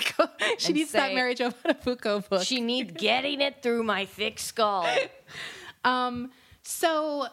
[0.59, 2.43] she needs that say- Mary Jo Buttafuoco book.
[2.45, 4.87] she needs getting it through my thick skull.
[5.85, 6.31] Um,
[6.63, 7.27] so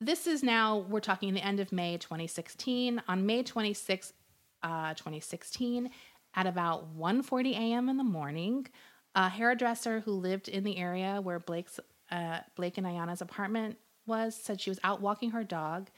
[0.00, 3.02] this is now we're talking the end of May 2016.
[3.06, 4.14] On May 26,
[4.62, 5.90] uh, 2016,
[6.34, 7.90] at about 1:40 a.m.
[7.90, 8.66] in the morning,
[9.14, 11.78] a hairdresser who lived in the area where Blake's
[12.10, 13.76] uh, Blake and Ayana's apartment
[14.06, 15.90] was said she was out walking her dog.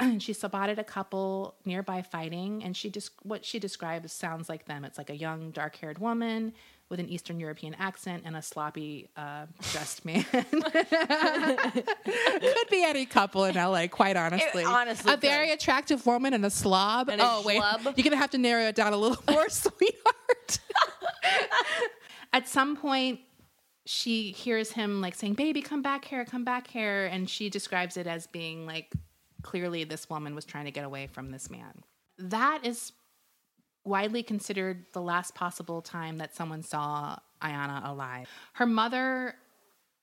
[0.18, 4.84] she spotted a couple nearby fighting, and she just what she describes sounds like them.
[4.84, 6.52] It's like a young, dark-haired woman
[6.88, 10.24] with an Eastern European accent and a sloppy uh, dressed man.
[10.32, 10.44] Could
[12.70, 14.62] be any couple in LA, quite honestly.
[14.64, 17.08] honestly a very attractive woman and a slob.
[17.08, 17.96] And a oh wait, schlub.
[17.96, 20.58] you're gonna have to narrow it down a little more, sweetheart.
[22.32, 23.20] At some point,
[23.84, 27.96] she hears him like saying, "Baby, come back here, come back here," and she describes
[27.96, 28.92] it as being like
[29.46, 31.84] clearly this woman was trying to get away from this man.
[32.18, 32.92] That is
[33.84, 38.28] widely considered the last possible time that someone saw Ayana alive.
[38.54, 39.36] Her mother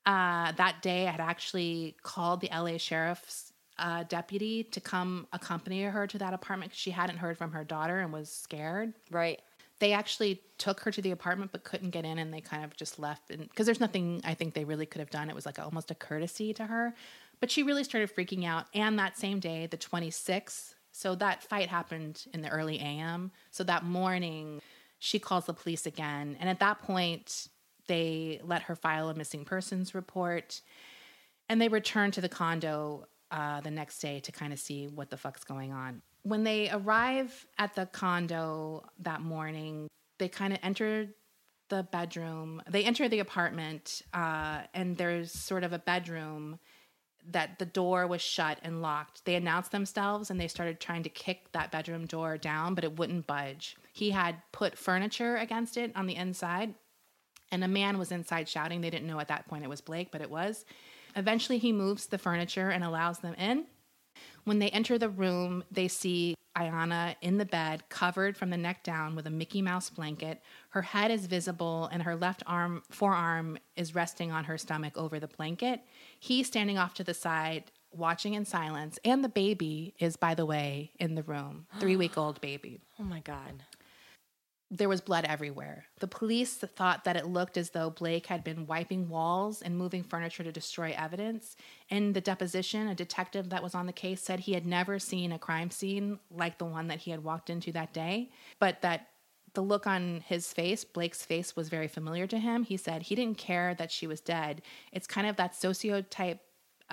[0.06, 6.08] uh, that day had actually called the LA sheriff's uh, deputy to come accompany her
[6.08, 8.94] to that apartment because she hadn't heard from her daughter and was scared.
[9.12, 9.42] right.
[9.80, 12.78] They actually took her to the apartment but couldn't get in, and they kind of
[12.78, 13.28] just left.
[13.28, 15.30] Because there's nothing I think they really could have done.
[15.30, 16.94] It was like almost a courtesy to her.
[17.44, 18.68] But she really started freaking out.
[18.74, 23.34] And that same day, the 26th, so that fight happened in the early AM.
[23.52, 24.62] So that morning,
[25.00, 26.38] she calls the police again.
[26.40, 27.50] And at that point,
[27.88, 30.62] they let her file a missing persons report.
[31.50, 35.10] And they return to the condo uh, the next day to kind of see what
[35.10, 36.02] the fuck's going on.
[36.22, 41.10] When they arrive at the condo that morning, they kind of enter
[41.68, 42.62] the bedroom.
[42.70, 46.58] They enter the apartment, uh, and there's sort of a bedroom
[47.32, 49.26] that the door was shut and locked.
[49.26, 52.98] They announced themselves and they started trying to kick that bedroom door down, but it
[52.98, 53.76] wouldn't budge.
[53.92, 56.74] He had put furniture against it on the inside,
[57.52, 58.82] and a man was inside shouting.
[58.82, 60.66] They didn't know at that point it was Blake, but it was.
[61.16, 63.66] Eventually, he moves the furniture and allows them in.
[64.46, 68.84] When they enter the room, they see Ayana in the bed, covered from the neck
[68.84, 70.42] down with a Mickey Mouse blanket.
[70.70, 75.20] Her head is visible, and her left arm, forearm, is resting on her stomach over
[75.20, 75.82] the blanket.
[76.20, 79.00] He's standing off to the side, watching in silence.
[79.04, 83.04] And the baby is, by the way, in the room three week old baby Oh
[83.04, 83.64] my god.
[84.74, 85.86] There was blood everywhere.
[86.00, 90.04] The police thought that it looked as though Blake had been wiping walls and moving
[90.04, 91.56] furniture to destroy evidence.
[91.90, 95.32] In the deposition, a detective that was on the case said he had never seen
[95.32, 99.10] a crime scene like the one that he had walked into that day, but that
[99.54, 102.64] the look on his face, Blake's face, was very familiar to him.
[102.64, 104.64] He said he didn't care that she was dead.
[104.92, 106.40] It's kind of that sociotype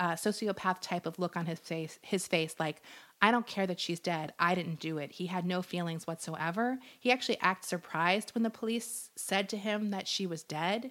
[0.01, 2.81] uh, sociopath type of look on his face his face like
[3.21, 4.33] i don't care that she's dead.
[4.39, 5.11] I didn't do it.
[5.11, 6.79] He had no feelings whatsoever.
[6.99, 10.89] He actually acted surprised when the police said to him that she was dead.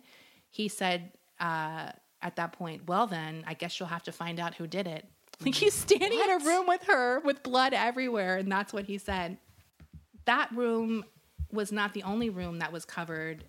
[0.49, 1.91] He said uh,
[2.23, 5.05] at that point well then i guess you'll have to find out who did it.
[5.45, 8.99] Like he's standing in a room with her with blood everywhere and that's what he
[8.99, 9.39] said.
[10.27, 11.03] That room
[11.51, 13.45] was not the only room that was covered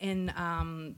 [0.00, 0.96] in um,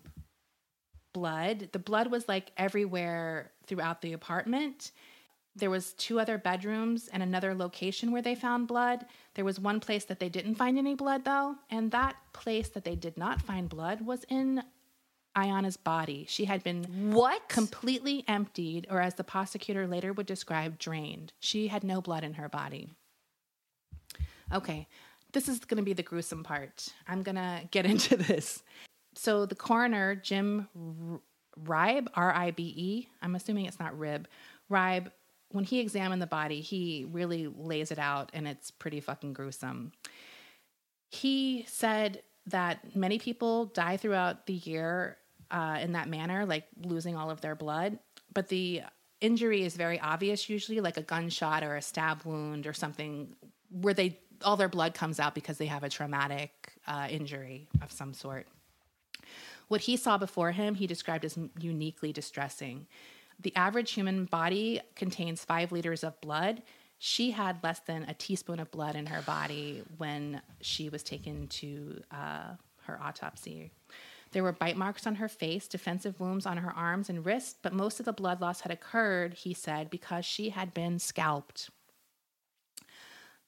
[1.15, 1.71] blood.
[1.73, 4.93] The blood was like everywhere throughout the apartment.
[5.57, 9.07] There was two other bedrooms and another location where they found blood.
[9.35, 12.85] There was one place that they didn't find any blood though, and that place that
[12.85, 14.63] they did not find blood was in
[15.37, 16.27] Ayana's body.
[16.29, 17.49] She had been What?
[17.49, 21.33] completely emptied, or as the prosecutor later would describe, drained.
[21.41, 22.91] She had no blood in her body.
[24.53, 24.87] Okay,
[25.33, 26.89] this is going to be the gruesome part.
[27.09, 28.63] I'm going to get into this.
[29.15, 30.69] So the coroner, Jim
[31.57, 34.29] Ribe, R I B E, I'm assuming it's not rib,
[34.69, 35.11] Ribe,
[35.51, 39.93] when he examined the body, he really lays it out and it's pretty fucking gruesome.
[41.11, 45.17] He said that many people die throughout the year
[45.51, 47.99] uh, in that manner, like losing all of their blood,
[48.33, 48.83] but the
[49.21, 53.35] injury is very obvious usually like a gunshot or a stab wound or something
[53.71, 57.93] where they all their blood comes out because they have a traumatic uh, injury of
[57.93, 58.47] some sort
[59.69, 62.87] what he saw before him, he described as uniquely distressing.
[63.41, 66.63] The average human body contains five liters of blood.
[66.99, 71.49] She had less than a teaspoon of blood in her body when she was taken
[71.49, 73.73] to uh, her autopsy.
[74.33, 77.73] There were bite marks on her face, defensive wounds on her arms and wrists, but
[77.73, 81.71] most of the blood loss had occurred, he said, because she had been scalped.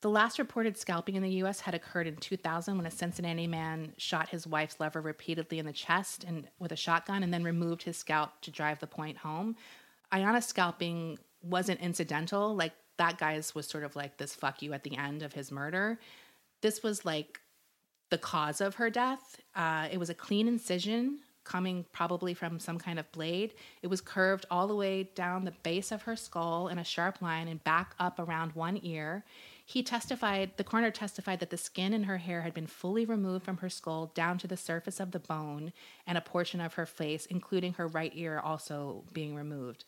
[0.02, 3.94] The last reported scalping in the US had occurred in 2000 when a Cincinnati man
[3.96, 7.82] shot his wife's lover repeatedly in the chest and with a shotgun and then removed
[7.82, 9.56] his scalp to drive the point home.
[10.12, 12.54] Ayanna's scalping wasn't incidental.
[12.54, 15.50] Like that guy's was sort of like this fuck you at the end of his
[15.50, 15.98] murder.
[16.60, 17.40] This was like
[18.10, 19.40] the cause of her death.
[19.54, 23.54] Uh, it was a clean incision coming probably from some kind of blade.
[23.82, 27.22] It was curved all the way down the base of her skull in a sharp
[27.22, 29.24] line and back up around one ear.
[29.68, 33.44] He testified, the coroner testified that the skin in her hair had been fully removed
[33.44, 35.72] from her skull down to the surface of the bone
[36.06, 39.84] and a portion of her face, including her right ear, also being removed.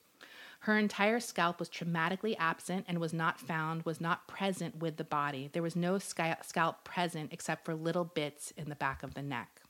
[0.63, 5.05] Her entire scalp was traumatically absent and was not found, was not present with the
[5.05, 5.49] body.
[5.53, 9.61] There was no scalp present except for little bits in the back of the neck.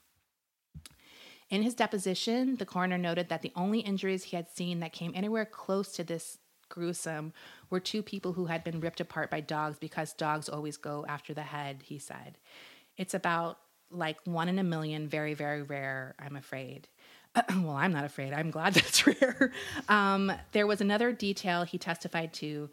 [1.51, 5.13] In his deposition, the coroner noted that the only injuries he had seen that came
[5.15, 6.39] anywhere close to this
[6.71, 7.33] gruesome
[7.71, 11.35] were two people who had been ripped apart by dogs because dogs always go after
[11.35, 12.39] the head, he said.
[12.97, 13.59] It's about
[13.91, 16.89] like one in a million, very, very rare, I'm afraid.
[17.51, 18.33] well, I'm not afraid.
[18.33, 19.53] I'm glad that's rare.
[19.89, 22.71] Um, there was another detail he testified to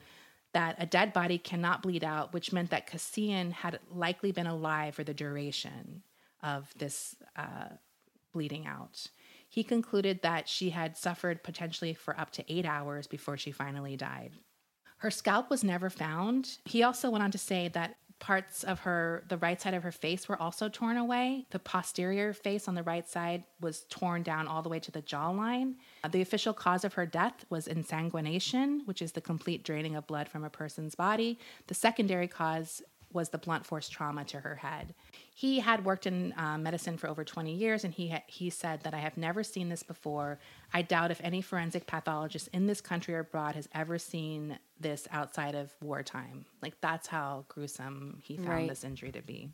[0.54, 4.96] that a dead body cannot bleed out, which meant that Kasian had likely been alive
[4.96, 6.02] for the duration
[6.42, 7.68] of this uh,
[8.32, 9.08] bleeding out.
[9.50, 13.98] He concluded that she had suffered potentially for up to eight hours before she finally
[13.98, 14.32] died.
[14.98, 16.58] Her scalp was never found.
[16.66, 19.92] He also went on to say that parts of her, the right side of her
[19.92, 21.46] face were also torn away.
[21.52, 25.02] The posterior face on the right side was torn down all the way to the
[25.02, 25.76] jawline.
[26.04, 30.08] Uh, the official cause of her death was insanguination, which is the complete draining of
[30.08, 31.40] blood from a person's body.
[31.68, 32.82] The secondary cause
[33.16, 34.94] was the blunt force trauma to her head.
[35.34, 38.82] He had worked in uh, medicine for over 20 years, and he ha- he said
[38.82, 40.38] that I have never seen this before.
[40.74, 45.08] I doubt if any forensic pathologist in this country or abroad has ever seen this
[45.12, 46.46] outside of wartime.
[46.62, 48.70] Like that's how gruesome he found right.
[48.70, 49.50] this injury to be.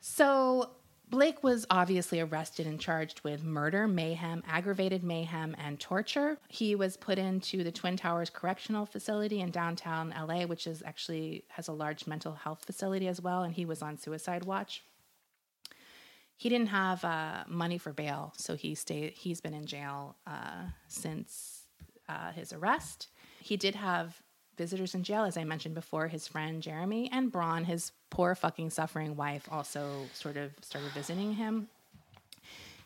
[0.00, 0.70] So
[1.14, 6.38] Blake was obviously arrested and charged with murder, mayhem, aggravated mayhem, and torture.
[6.48, 11.44] He was put into the Twin Towers Correctional Facility in downtown LA, which is actually
[11.50, 14.82] has a large mental health facility as well, and he was on suicide watch.
[16.36, 19.12] He didn't have uh, money for bail, so he stayed.
[19.12, 21.66] He's been in jail uh, since
[22.08, 23.06] uh, his arrest.
[23.38, 24.20] He did have
[24.56, 26.08] visitors in jail, as I mentioned before.
[26.08, 31.34] His friend Jeremy and Braun, his poor fucking suffering wife, also sort of started visiting
[31.34, 31.68] him.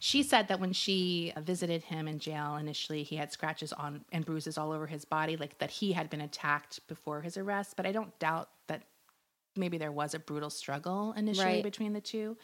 [0.00, 4.24] She said that when she visited him in jail initially, he had scratches on and
[4.24, 7.74] bruises all over his body, like that he had been attacked before his arrest.
[7.76, 8.82] But I don't doubt that
[9.56, 11.62] maybe there was a brutal struggle initially right.
[11.62, 12.36] between the two.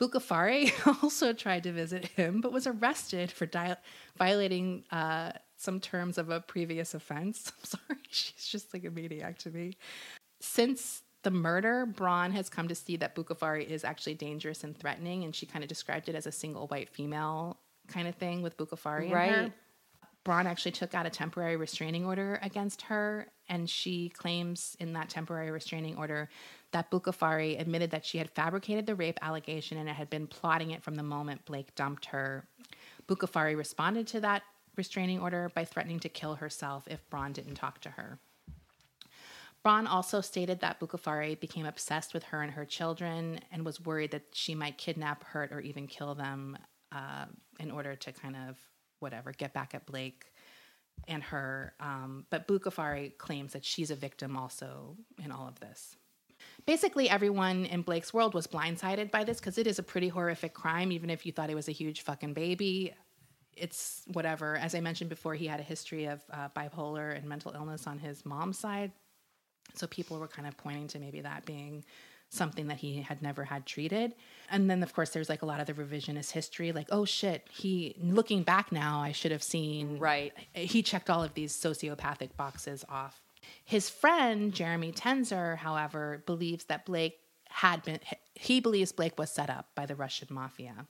[0.00, 3.76] Bucafuri also tried to visit him, but was arrested for di-
[4.16, 7.52] violating uh, some terms of a previous offense.
[7.58, 9.76] I'm sorry, she's just like a maniac to me.
[10.40, 15.24] Since the murder, Braun has come to see that Bucafuri is actually dangerous and threatening,
[15.24, 18.56] and she kind of described it as a single white female kind of thing with
[18.56, 19.12] Bucafuri.
[19.12, 19.52] Right.
[20.26, 25.08] Braun actually took out a temporary restraining order against her, and she claims in that
[25.08, 26.28] temporary restraining order
[26.72, 30.82] that Bucafuri admitted that she had fabricated the rape allegation and had been plotting it
[30.82, 32.44] from the moment Blake dumped her.
[33.06, 34.42] Bucafuri responded to that
[34.76, 38.18] restraining order by threatening to kill herself if Braun didn't talk to her.
[39.62, 44.12] Braun also stated that Bucafuri became obsessed with her and her children and was worried
[44.12, 46.56] that she might kidnap, hurt, or even kill them
[46.92, 47.24] uh,
[47.58, 48.56] in order to kind of,
[49.00, 50.26] whatever, get back at Blake
[51.08, 51.74] and her.
[51.80, 55.96] Um, but Bucafuri claims that she's a victim also in all of this.
[56.64, 60.54] Basically, everyone in Blake's world was blindsided by this because it is a pretty horrific
[60.54, 62.94] crime, even if you thought he was a huge fucking baby
[63.56, 64.56] it's whatever.
[64.56, 67.98] As I mentioned before, he had a history of uh, bipolar and mental illness on
[67.98, 68.92] his mom's side.
[69.74, 71.84] So people were kind of pointing to maybe that being
[72.28, 74.14] something that he had never had treated.
[74.50, 77.48] And then, of course, there's like a lot of the revisionist history, like, oh shit,
[77.52, 79.98] he, looking back now, I should have seen.
[79.98, 80.32] Right.
[80.52, 83.20] He checked all of these sociopathic boxes off.
[83.64, 88.00] His friend, Jeremy Tenzer, however, believes that Blake had been,
[88.34, 90.86] he believes Blake was set up by the Russian mafia.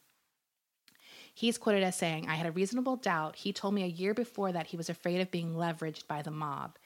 [1.37, 3.37] He's quoted as saying, I had a reasonable doubt.
[3.37, 6.31] He told me a year before that he was afraid of being leveraged by the
[6.31, 6.79] mob.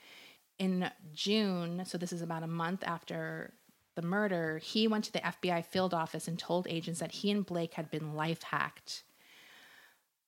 [0.59, 3.53] In June, so this is about a month after
[3.95, 7.45] the murder, he went to the FBI field office and told agents that he and
[7.45, 9.03] Blake had been life hacked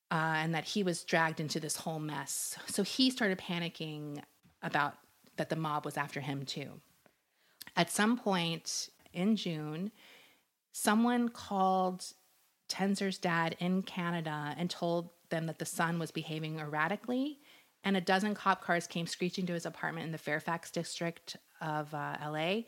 [0.09, 2.55] uh, and that he was dragged into this whole mess.
[2.67, 4.21] So he started panicking
[4.61, 4.93] about
[5.35, 6.79] that the mob was after him too.
[7.75, 9.91] At some point in June,
[10.71, 12.05] someone called
[12.73, 17.39] Tenzer's dad in Canada and told them that the son was behaving erratically.
[17.83, 21.93] And a dozen cop cars came screeching to his apartment in the Fairfax district of
[21.93, 22.61] uh, LA.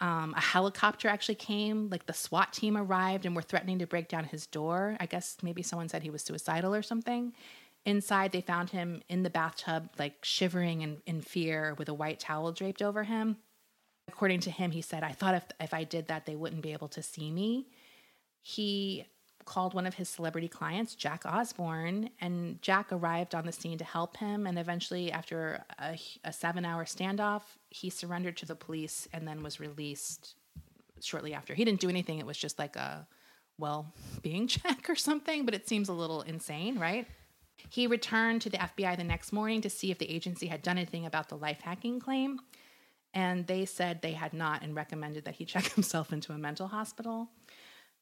[0.00, 4.08] Um, a helicopter actually came, like the SWAT team arrived and were threatening to break
[4.08, 4.96] down his door.
[4.98, 7.32] I guess maybe someone said he was suicidal or something.
[7.84, 12.18] Inside, they found him in the bathtub, like shivering in, in fear with a white
[12.18, 13.36] towel draped over him.
[14.08, 16.72] According to him, he said, I thought if, if I did that, they wouldn't be
[16.72, 17.68] able to see me.
[18.40, 19.04] He
[19.48, 23.84] called one of his celebrity clients, Jack Osbourne, and Jack arrived on the scene to
[23.84, 24.46] help him.
[24.46, 29.42] And eventually, after a, a seven hour standoff, he surrendered to the police and then
[29.42, 30.34] was released
[31.00, 31.54] shortly after.
[31.54, 33.06] He didn't do anything, it was just like a
[33.56, 37.06] well being check or something, but it seems a little insane, right?
[37.70, 40.76] He returned to the FBI the next morning to see if the agency had done
[40.76, 42.38] anything about the life hacking claim.
[43.14, 46.68] And they said they had not and recommended that he check himself into a mental
[46.68, 47.30] hospital.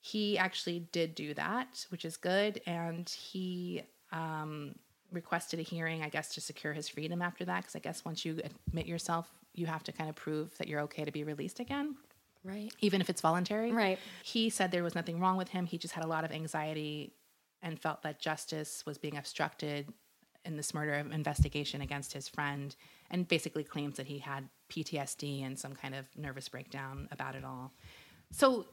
[0.00, 2.60] He actually did do that, which is good.
[2.66, 3.82] And he
[4.12, 4.74] um,
[5.10, 7.62] requested a hearing, I guess, to secure his freedom after that.
[7.62, 10.82] Because I guess once you admit yourself, you have to kind of prove that you're
[10.82, 11.96] okay to be released again.
[12.44, 12.72] Right.
[12.80, 13.72] Even if it's voluntary.
[13.72, 13.98] Right.
[14.22, 15.66] He said there was nothing wrong with him.
[15.66, 17.12] He just had a lot of anxiety
[17.62, 19.92] and felt that justice was being obstructed
[20.44, 22.76] in this murder investigation against his friend
[23.10, 27.44] and basically claims that he had PTSD and some kind of nervous breakdown about it
[27.44, 27.72] all.
[28.30, 28.66] So,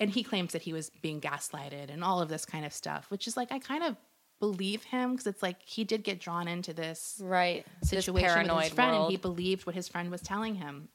[0.00, 3.10] and he claims that he was being gaslighted and all of this kind of stuff,
[3.10, 3.96] which is like, I kind of
[4.40, 7.66] believe him because it's like he did get drawn into this Right.
[7.82, 9.04] This situation with his friend world.
[9.04, 10.88] and he believed what his friend was telling him.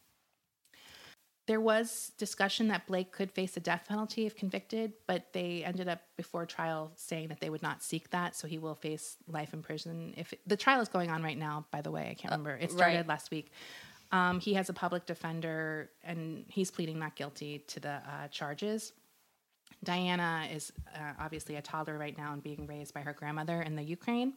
[1.48, 5.88] There was discussion that Blake could face the death penalty if convicted, but they ended
[5.88, 9.54] up before trial saying that they would not seek that, so he will face life
[9.54, 10.16] in prison.
[10.18, 12.58] If the trial is going on right now, by the way, I can't uh, remember.
[12.60, 13.08] It started right.
[13.08, 13.52] last week.
[14.16, 18.94] Um, he has a public defender, and he's pleading not guilty to the uh, charges.
[19.84, 23.76] Diana is uh, obviously a toddler right now and being raised by her grandmother in
[23.76, 24.34] the Ukraine.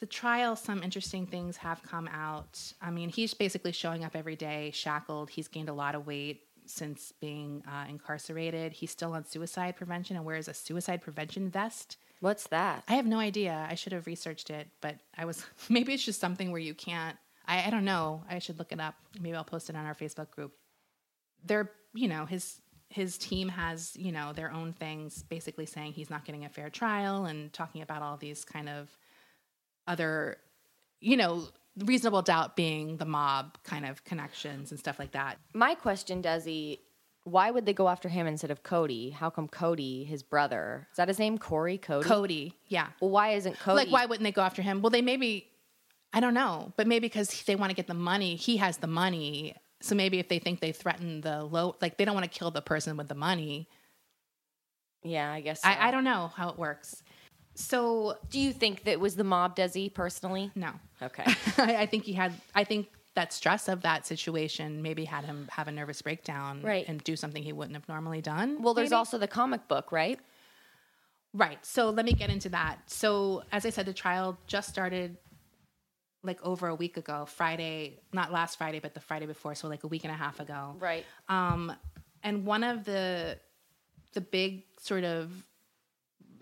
[0.00, 2.60] The trial, some interesting things have come out.
[2.82, 5.30] I mean, he's basically showing up every day, shackled.
[5.30, 8.74] He's gained a lot of weight since being uh, incarcerated.
[8.74, 11.96] He's still on suicide prevention and wears a suicide prevention vest.
[12.20, 12.84] What's that?
[12.88, 13.66] I have no idea.
[13.70, 17.16] I should have researched it, but I was maybe it's just something where you can't.
[17.46, 18.22] I, I don't know.
[18.28, 18.94] I should look it up.
[19.20, 20.52] Maybe I'll post it on our Facebook group.
[21.44, 26.08] They're, you know, his his team has, you know, their own things, basically saying he's
[26.08, 28.96] not getting a fair trial and talking about all these kind of
[29.86, 30.36] other,
[31.00, 31.48] you know,
[31.84, 35.38] reasonable doubt being the mob kind of connections and stuff like that.
[35.52, 36.78] My question, Desi,
[37.24, 39.10] why would they go after him instead of Cody?
[39.10, 41.38] How come Cody, his brother, is that his name?
[41.38, 42.08] Corey Cody.
[42.08, 42.88] Cody, yeah.
[43.00, 43.78] Well, why isn't Cody?
[43.78, 44.80] Like, why wouldn't they go after him?
[44.80, 45.48] Well, they maybe,
[46.16, 48.36] I don't know, but maybe because they want to get the money.
[48.36, 49.54] He has the money.
[49.82, 52.50] So maybe if they think they threaten the low, like they don't want to kill
[52.50, 53.68] the person with the money.
[55.02, 55.60] Yeah, I guess.
[55.62, 55.68] So.
[55.68, 57.02] I, I don't know how it works.
[57.54, 60.50] So Do you think that was the mob, Desi, personally?
[60.54, 60.70] no,
[61.02, 61.24] Okay.
[61.58, 62.32] I, I think he had.
[62.54, 66.84] I think that stress of that situation maybe had him have a nervous breakdown, Right.
[66.88, 68.62] and do something he wouldn't have normally done.
[68.62, 68.98] Well, there's maybe?
[68.98, 70.18] also the comic book, right?
[71.34, 71.58] Right.
[71.64, 72.78] So let me get into that.
[72.86, 75.16] So as I said, the trial just started
[76.26, 79.84] like over a week ago, Friday, not last Friday, but the Friday before, so like
[79.84, 80.74] a week and a half ago.
[80.78, 81.04] Right.
[81.28, 81.72] Um,
[82.22, 83.38] and one of the
[84.14, 85.44] the big sort of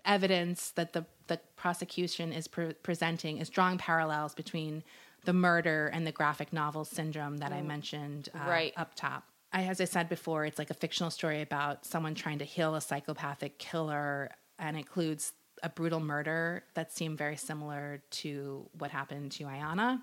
[0.04, 4.82] evidence that the the prosecution is pre- presenting is drawing parallels between
[5.24, 8.74] the murder and the graphic novel syndrome that I mentioned uh, Right.
[8.76, 9.24] up top.
[9.54, 12.74] I, as I said before, it's like a fictional story about someone trying to heal
[12.74, 15.32] a psychopathic killer, and includes
[15.64, 20.00] a brutal murder that seemed very similar to what happened to Ayana.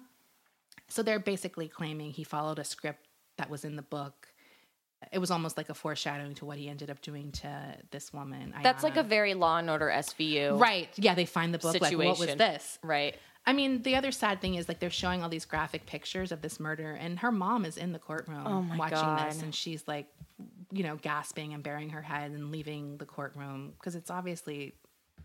[0.89, 3.07] So they're basically claiming he followed a script
[3.37, 4.27] that was in the book.
[5.11, 8.53] It was almost like a foreshadowing to what he ended up doing to this woman.
[8.61, 10.89] That's like a very Law and Order SVU right.
[10.95, 11.79] Yeah, they find the book.
[11.79, 12.79] Like, what was this?
[12.83, 13.15] Right.
[13.45, 16.41] I mean, the other sad thing is like they're showing all these graphic pictures of
[16.41, 20.07] this murder, and her mom is in the courtroom Oh watching this, and she's like,
[20.71, 24.75] you know, gasping and burying her head and leaving the courtroom because it's obviously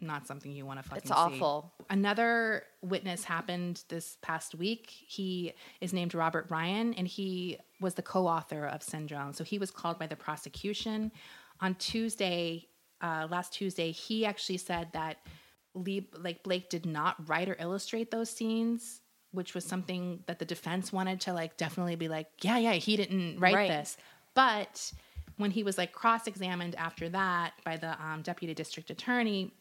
[0.00, 1.14] not something you want to fucking It's see.
[1.14, 1.72] awful.
[1.90, 4.90] Another witness happened this past week.
[4.90, 9.32] He is named Robert Ryan, and he was the co-author of Syndrome.
[9.32, 11.12] So he was called by the prosecution
[11.60, 12.68] on Tuesday.
[13.00, 15.18] Uh, last Tuesday, he actually said that
[15.74, 19.00] Lee, like Blake, did not write or illustrate those scenes,
[19.32, 22.96] which was something that the defense wanted to like definitely be like, yeah, yeah, he
[22.96, 23.68] didn't write Right.
[23.68, 23.96] this.
[24.34, 24.92] But
[25.36, 29.52] when he was like cross-examined after that by the um, deputy district attorney,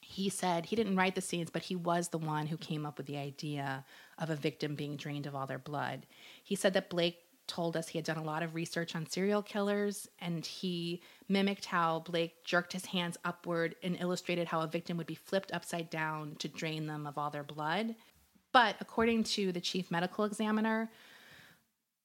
[0.00, 2.98] he said he didn't write the scenes, but he was the one who came up
[2.98, 3.84] with the idea
[4.18, 6.06] of a victim being drained of all their blood.
[6.42, 9.42] He said that Blake told us he had done a lot of research on serial
[9.42, 14.96] killers and he mimicked how Blake jerked his hands upward and illustrated how a victim
[14.98, 17.94] would be flipped upside down to drain them of all their blood.
[18.52, 20.90] But according to the chief medical examiner,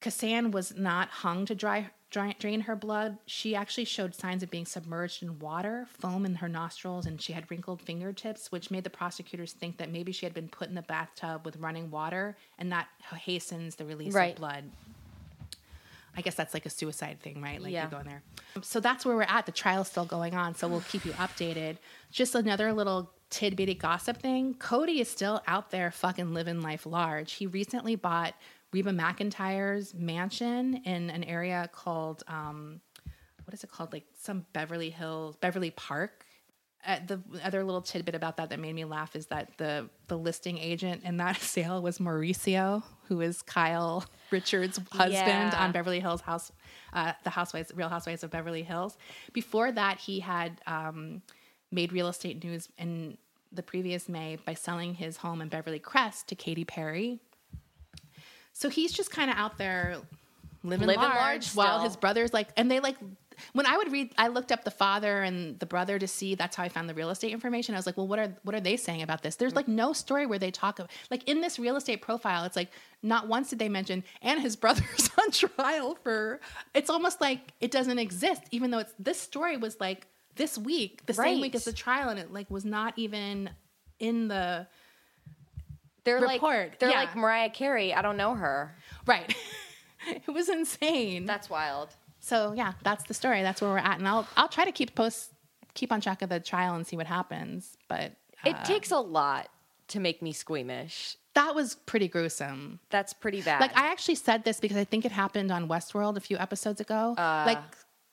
[0.03, 3.17] Kasian was not hung to dry, dry, drain her blood.
[3.25, 7.31] She actually showed signs of being submerged in water, foam in her nostrils, and she
[7.31, 10.75] had wrinkled fingertips, which made the prosecutors think that maybe she had been put in
[10.75, 14.33] the bathtub with running water, and that hastens the release Right.
[14.33, 14.65] of blood.
[16.15, 17.61] I guess that's like a suicide thing, right?
[17.61, 17.85] Like Yeah.
[17.85, 18.21] you go in there.
[18.61, 19.45] So that's where we're at.
[19.45, 21.77] The trial's still going on, so we'll keep you updated.
[22.11, 24.53] Just another little tidbitty gossip thing.
[24.55, 27.31] Cody is still out there fucking living life large.
[27.33, 28.35] He recently bought
[28.73, 32.81] Reba McEntire's mansion in an area called um,
[33.45, 33.93] what is it called?
[33.93, 36.25] Like some Beverly Hills, Beverly Park.
[36.85, 40.17] Uh, the other little tidbit about that that made me laugh is that the the
[40.17, 45.57] listing agent in that sale was Mauricio, who is Kyle Richards' husband Yeah.
[45.63, 46.51] on Beverly Hills House,
[46.91, 48.97] uh, the Housewives, Real Housewives of Beverly Hills.
[49.31, 51.21] Before that, he had um,
[51.71, 53.17] made real estate news in
[53.53, 57.19] the previous May by selling his home in Beverly Crest to Katy Perry.
[58.53, 59.97] So he's just kind of out there
[60.63, 62.95] living, Living large, large while his brothers like, and they like.
[63.53, 66.35] When I would read, I looked up the father and the brother to see.
[66.35, 67.73] That's how I found the real estate information.
[67.73, 69.37] I was like, well, what are what are they saying about this?
[69.37, 72.43] There's like no story where they talk of like in this real estate profile.
[72.43, 72.69] It's like
[73.01, 76.41] not once did they mention and his brother's on trial for.
[76.75, 81.03] It's almost like it doesn't exist, even though it's this story was like this week,
[81.07, 81.55] the same week Right.
[81.55, 83.49] as the trial, and it like was not even
[83.99, 84.67] in the
[86.03, 86.97] They're Report, like they're yeah.
[86.97, 87.93] like Mariah Carey.
[87.93, 88.75] I don't know her.
[89.05, 89.35] right.
[90.07, 91.25] it was insane.
[91.25, 91.89] That's wild.
[92.19, 93.41] So yeah, that's the story.
[93.41, 95.31] That's where we're at, and I'll I'll try to keep post
[95.73, 97.77] keep on track of the trial and see what happens.
[97.87, 98.13] But
[98.45, 99.49] It uh, takes a lot
[99.89, 101.17] to make me squeamish.
[101.33, 102.79] that was pretty gruesome.
[102.89, 103.59] That's pretty bad.
[103.59, 106.79] Like I actually said this because I think it happened on Westworld a few episodes
[106.79, 107.15] ago.
[107.17, 107.43] Uh.
[107.45, 107.59] like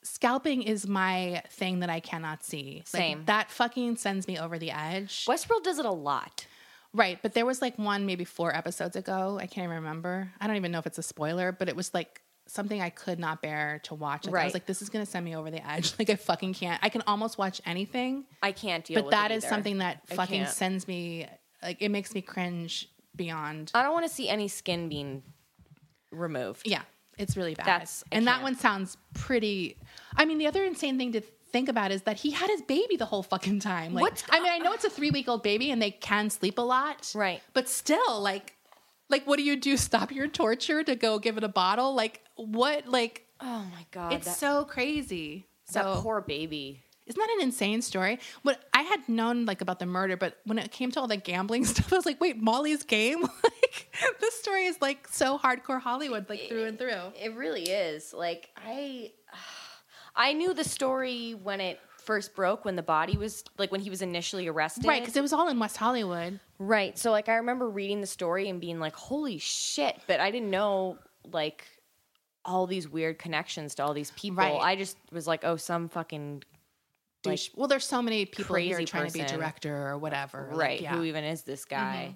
[0.03, 2.77] scalping is my thing that I cannot see.
[2.77, 3.25] Like, Same.
[3.25, 5.25] that fucking sends me over the edge.
[5.25, 6.45] Westworld does it a lot.
[6.93, 9.37] Right, but there was like one maybe four episodes ago.
[9.39, 10.31] I can't even remember.
[10.41, 13.17] I don't even know if it's a spoiler, but it was like something I could
[13.17, 14.25] not bear to watch.
[14.25, 15.93] Like, I was like, this is gonna send me over the edge.
[15.99, 16.79] Like I fucking can't.
[16.83, 20.15] I can almost watch anything, I can't deal but with that is something that I
[20.15, 20.49] fucking can't.
[20.49, 21.27] sends me.
[21.63, 23.71] Like it makes me cringe beyond.
[23.73, 25.23] I don't want to see any skin being
[26.11, 26.67] removed.
[26.67, 26.81] yeah,
[27.17, 27.67] it's really bad.
[27.67, 28.43] That's- I and that can't.
[28.43, 29.77] one sounds pretty.
[30.17, 31.21] I mean, the other insane thing to
[31.51, 33.93] think about is that he had his baby the whole fucking time.
[33.93, 34.23] Like, What?
[34.29, 36.61] I mean, I know it's a three week old baby and they can sleep a
[36.61, 37.41] lot, Right.
[37.53, 38.55] But still, like,
[39.09, 39.77] like what do you do?
[39.77, 41.93] Stop your torture to go give it a bottle?
[41.93, 42.87] Like, what?
[42.87, 44.13] Like, Oh my god.
[44.13, 45.45] it's that, so crazy.
[45.73, 46.81] that So poor baby.
[47.07, 48.19] isn't that an insane story?
[48.43, 51.17] What I had known like about the murder, but when it came to all the
[51.17, 53.21] gambling stuff, I was like, wait, Molly's game?
[53.43, 53.87] like
[54.21, 57.11] this story is like so hardcore Hollywood, like through and through.
[57.21, 58.13] It really is.
[58.13, 59.11] Like I
[60.15, 63.89] I knew the story when it first broke when the body was like when he
[63.89, 64.85] was initially arrested.
[64.85, 66.39] Right, because it was all in West Hollywood.
[66.59, 66.97] Right.
[66.97, 70.49] So like I remember reading the story and being like, "Holy shit!" But I didn't
[70.49, 70.97] know
[71.31, 71.65] like
[72.43, 74.37] all these weird connections to all these people.
[74.37, 74.59] Right.
[74.59, 76.43] I just was like, "Oh, some fucking
[77.23, 79.37] like, well, there's so many people here trying to be person.
[79.37, 80.49] director or whatever.
[80.51, 80.81] like, right?
[80.81, 80.95] yeah.
[80.95, 82.15] Who even is this guy?" Mm-hmm.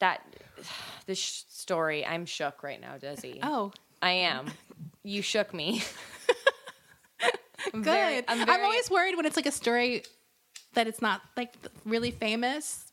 [0.00, 0.36] That
[1.06, 3.38] this story, I'm shook right now, Desi.
[3.42, 3.72] oh,
[4.02, 4.46] I am.
[5.04, 5.82] You shook me.
[7.72, 7.84] I'm good.
[7.84, 10.02] very- I'm, I'm, always worried when it's like a story
[10.74, 12.92] that it's not like really famous,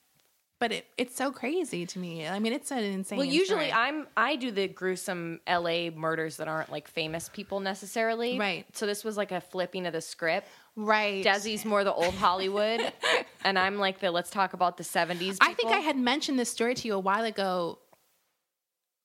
[0.60, 2.28] but it, it's so crazy to me.
[2.28, 3.18] I mean, it's an insane.
[3.18, 3.72] Well, usually story.
[3.72, 8.38] I'm I do the gruesome LA murders that aren't like famous people necessarily.
[8.38, 8.66] Right.
[8.74, 10.48] So this was like a flipping of the script.
[10.76, 11.26] right.
[11.26, 12.94] Desi's more the old Hollywood,
[13.44, 15.38] and I'm like the let's talk about the 70s.
[15.42, 15.72] I think.
[15.72, 17.80] I had mentioned this story to you a while ago,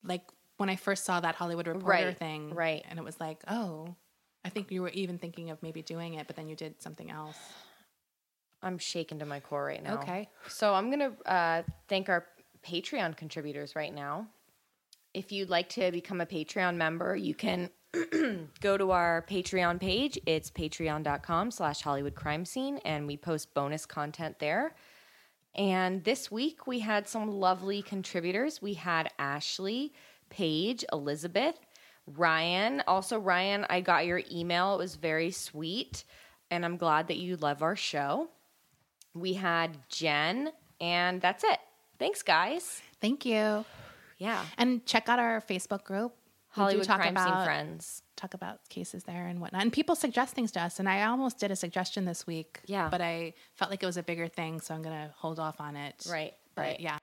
[0.03, 0.21] like
[0.57, 2.53] when I first saw that Hollywood Reporter Right, thing.
[2.53, 2.83] right.
[2.89, 3.95] And it was like, oh,
[4.43, 7.09] I think you were even thinking of maybe doing it, but then you did something
[7.11, 7.37] else.
[8.61, 9.95] I'm shaken to my core right now.
[9.99, 10.29] Okay.
[10.47, 12.25] So I'm gonna uh, thank our
[12.65, 14.27] Patreon contributors right now.
[15.13, 17.69] If you'd like to become a Patreon member, you can
[18.61, 20.19] go to our Patreon page.
[20.25, 24.75] It's patreon.com slash Hollywood Crime Scene, and we post bonus content there.
[25.53, 28.61] And this week we had some lovely contributors.
[28.61, 29.93] We had Ashley,
[30.35, 31.55] Paige, Elizabeth,
[32.07, 32.83] Ryan.
[32.87, 34.73] Also, Ryan, I got your email.
[34.75, 36.03] It was very sweet,
[36.51, 38.27] and I'm glad that you love our show.
[39.13, 41.59] We had Jen, and that's it.
[41.99, 42.81] Thanks, guys.
[42.99, 43.63] Thank you.
[44.17, 44.43] Yeah.
[44.57, 46.13] And check out our Facebook group.
[46.49, 48.01] Hollywood talk Crime Scene about- Friends.
[48.17, 49.61] Talk about cases there and whatnot.
[49.61, 50.79] And people suggest things to us.
[50.79, 52.61] And I almost did a suggestion this week.
[52.65, 52.87] Yeah.
[52.89, 54.61] But I felt like it was a bigger thing.
[54.61, 56.05] So I'm going to hold off on it.
[56.09, 56.79] Right, But right.
[56.79, 56.97] yeah.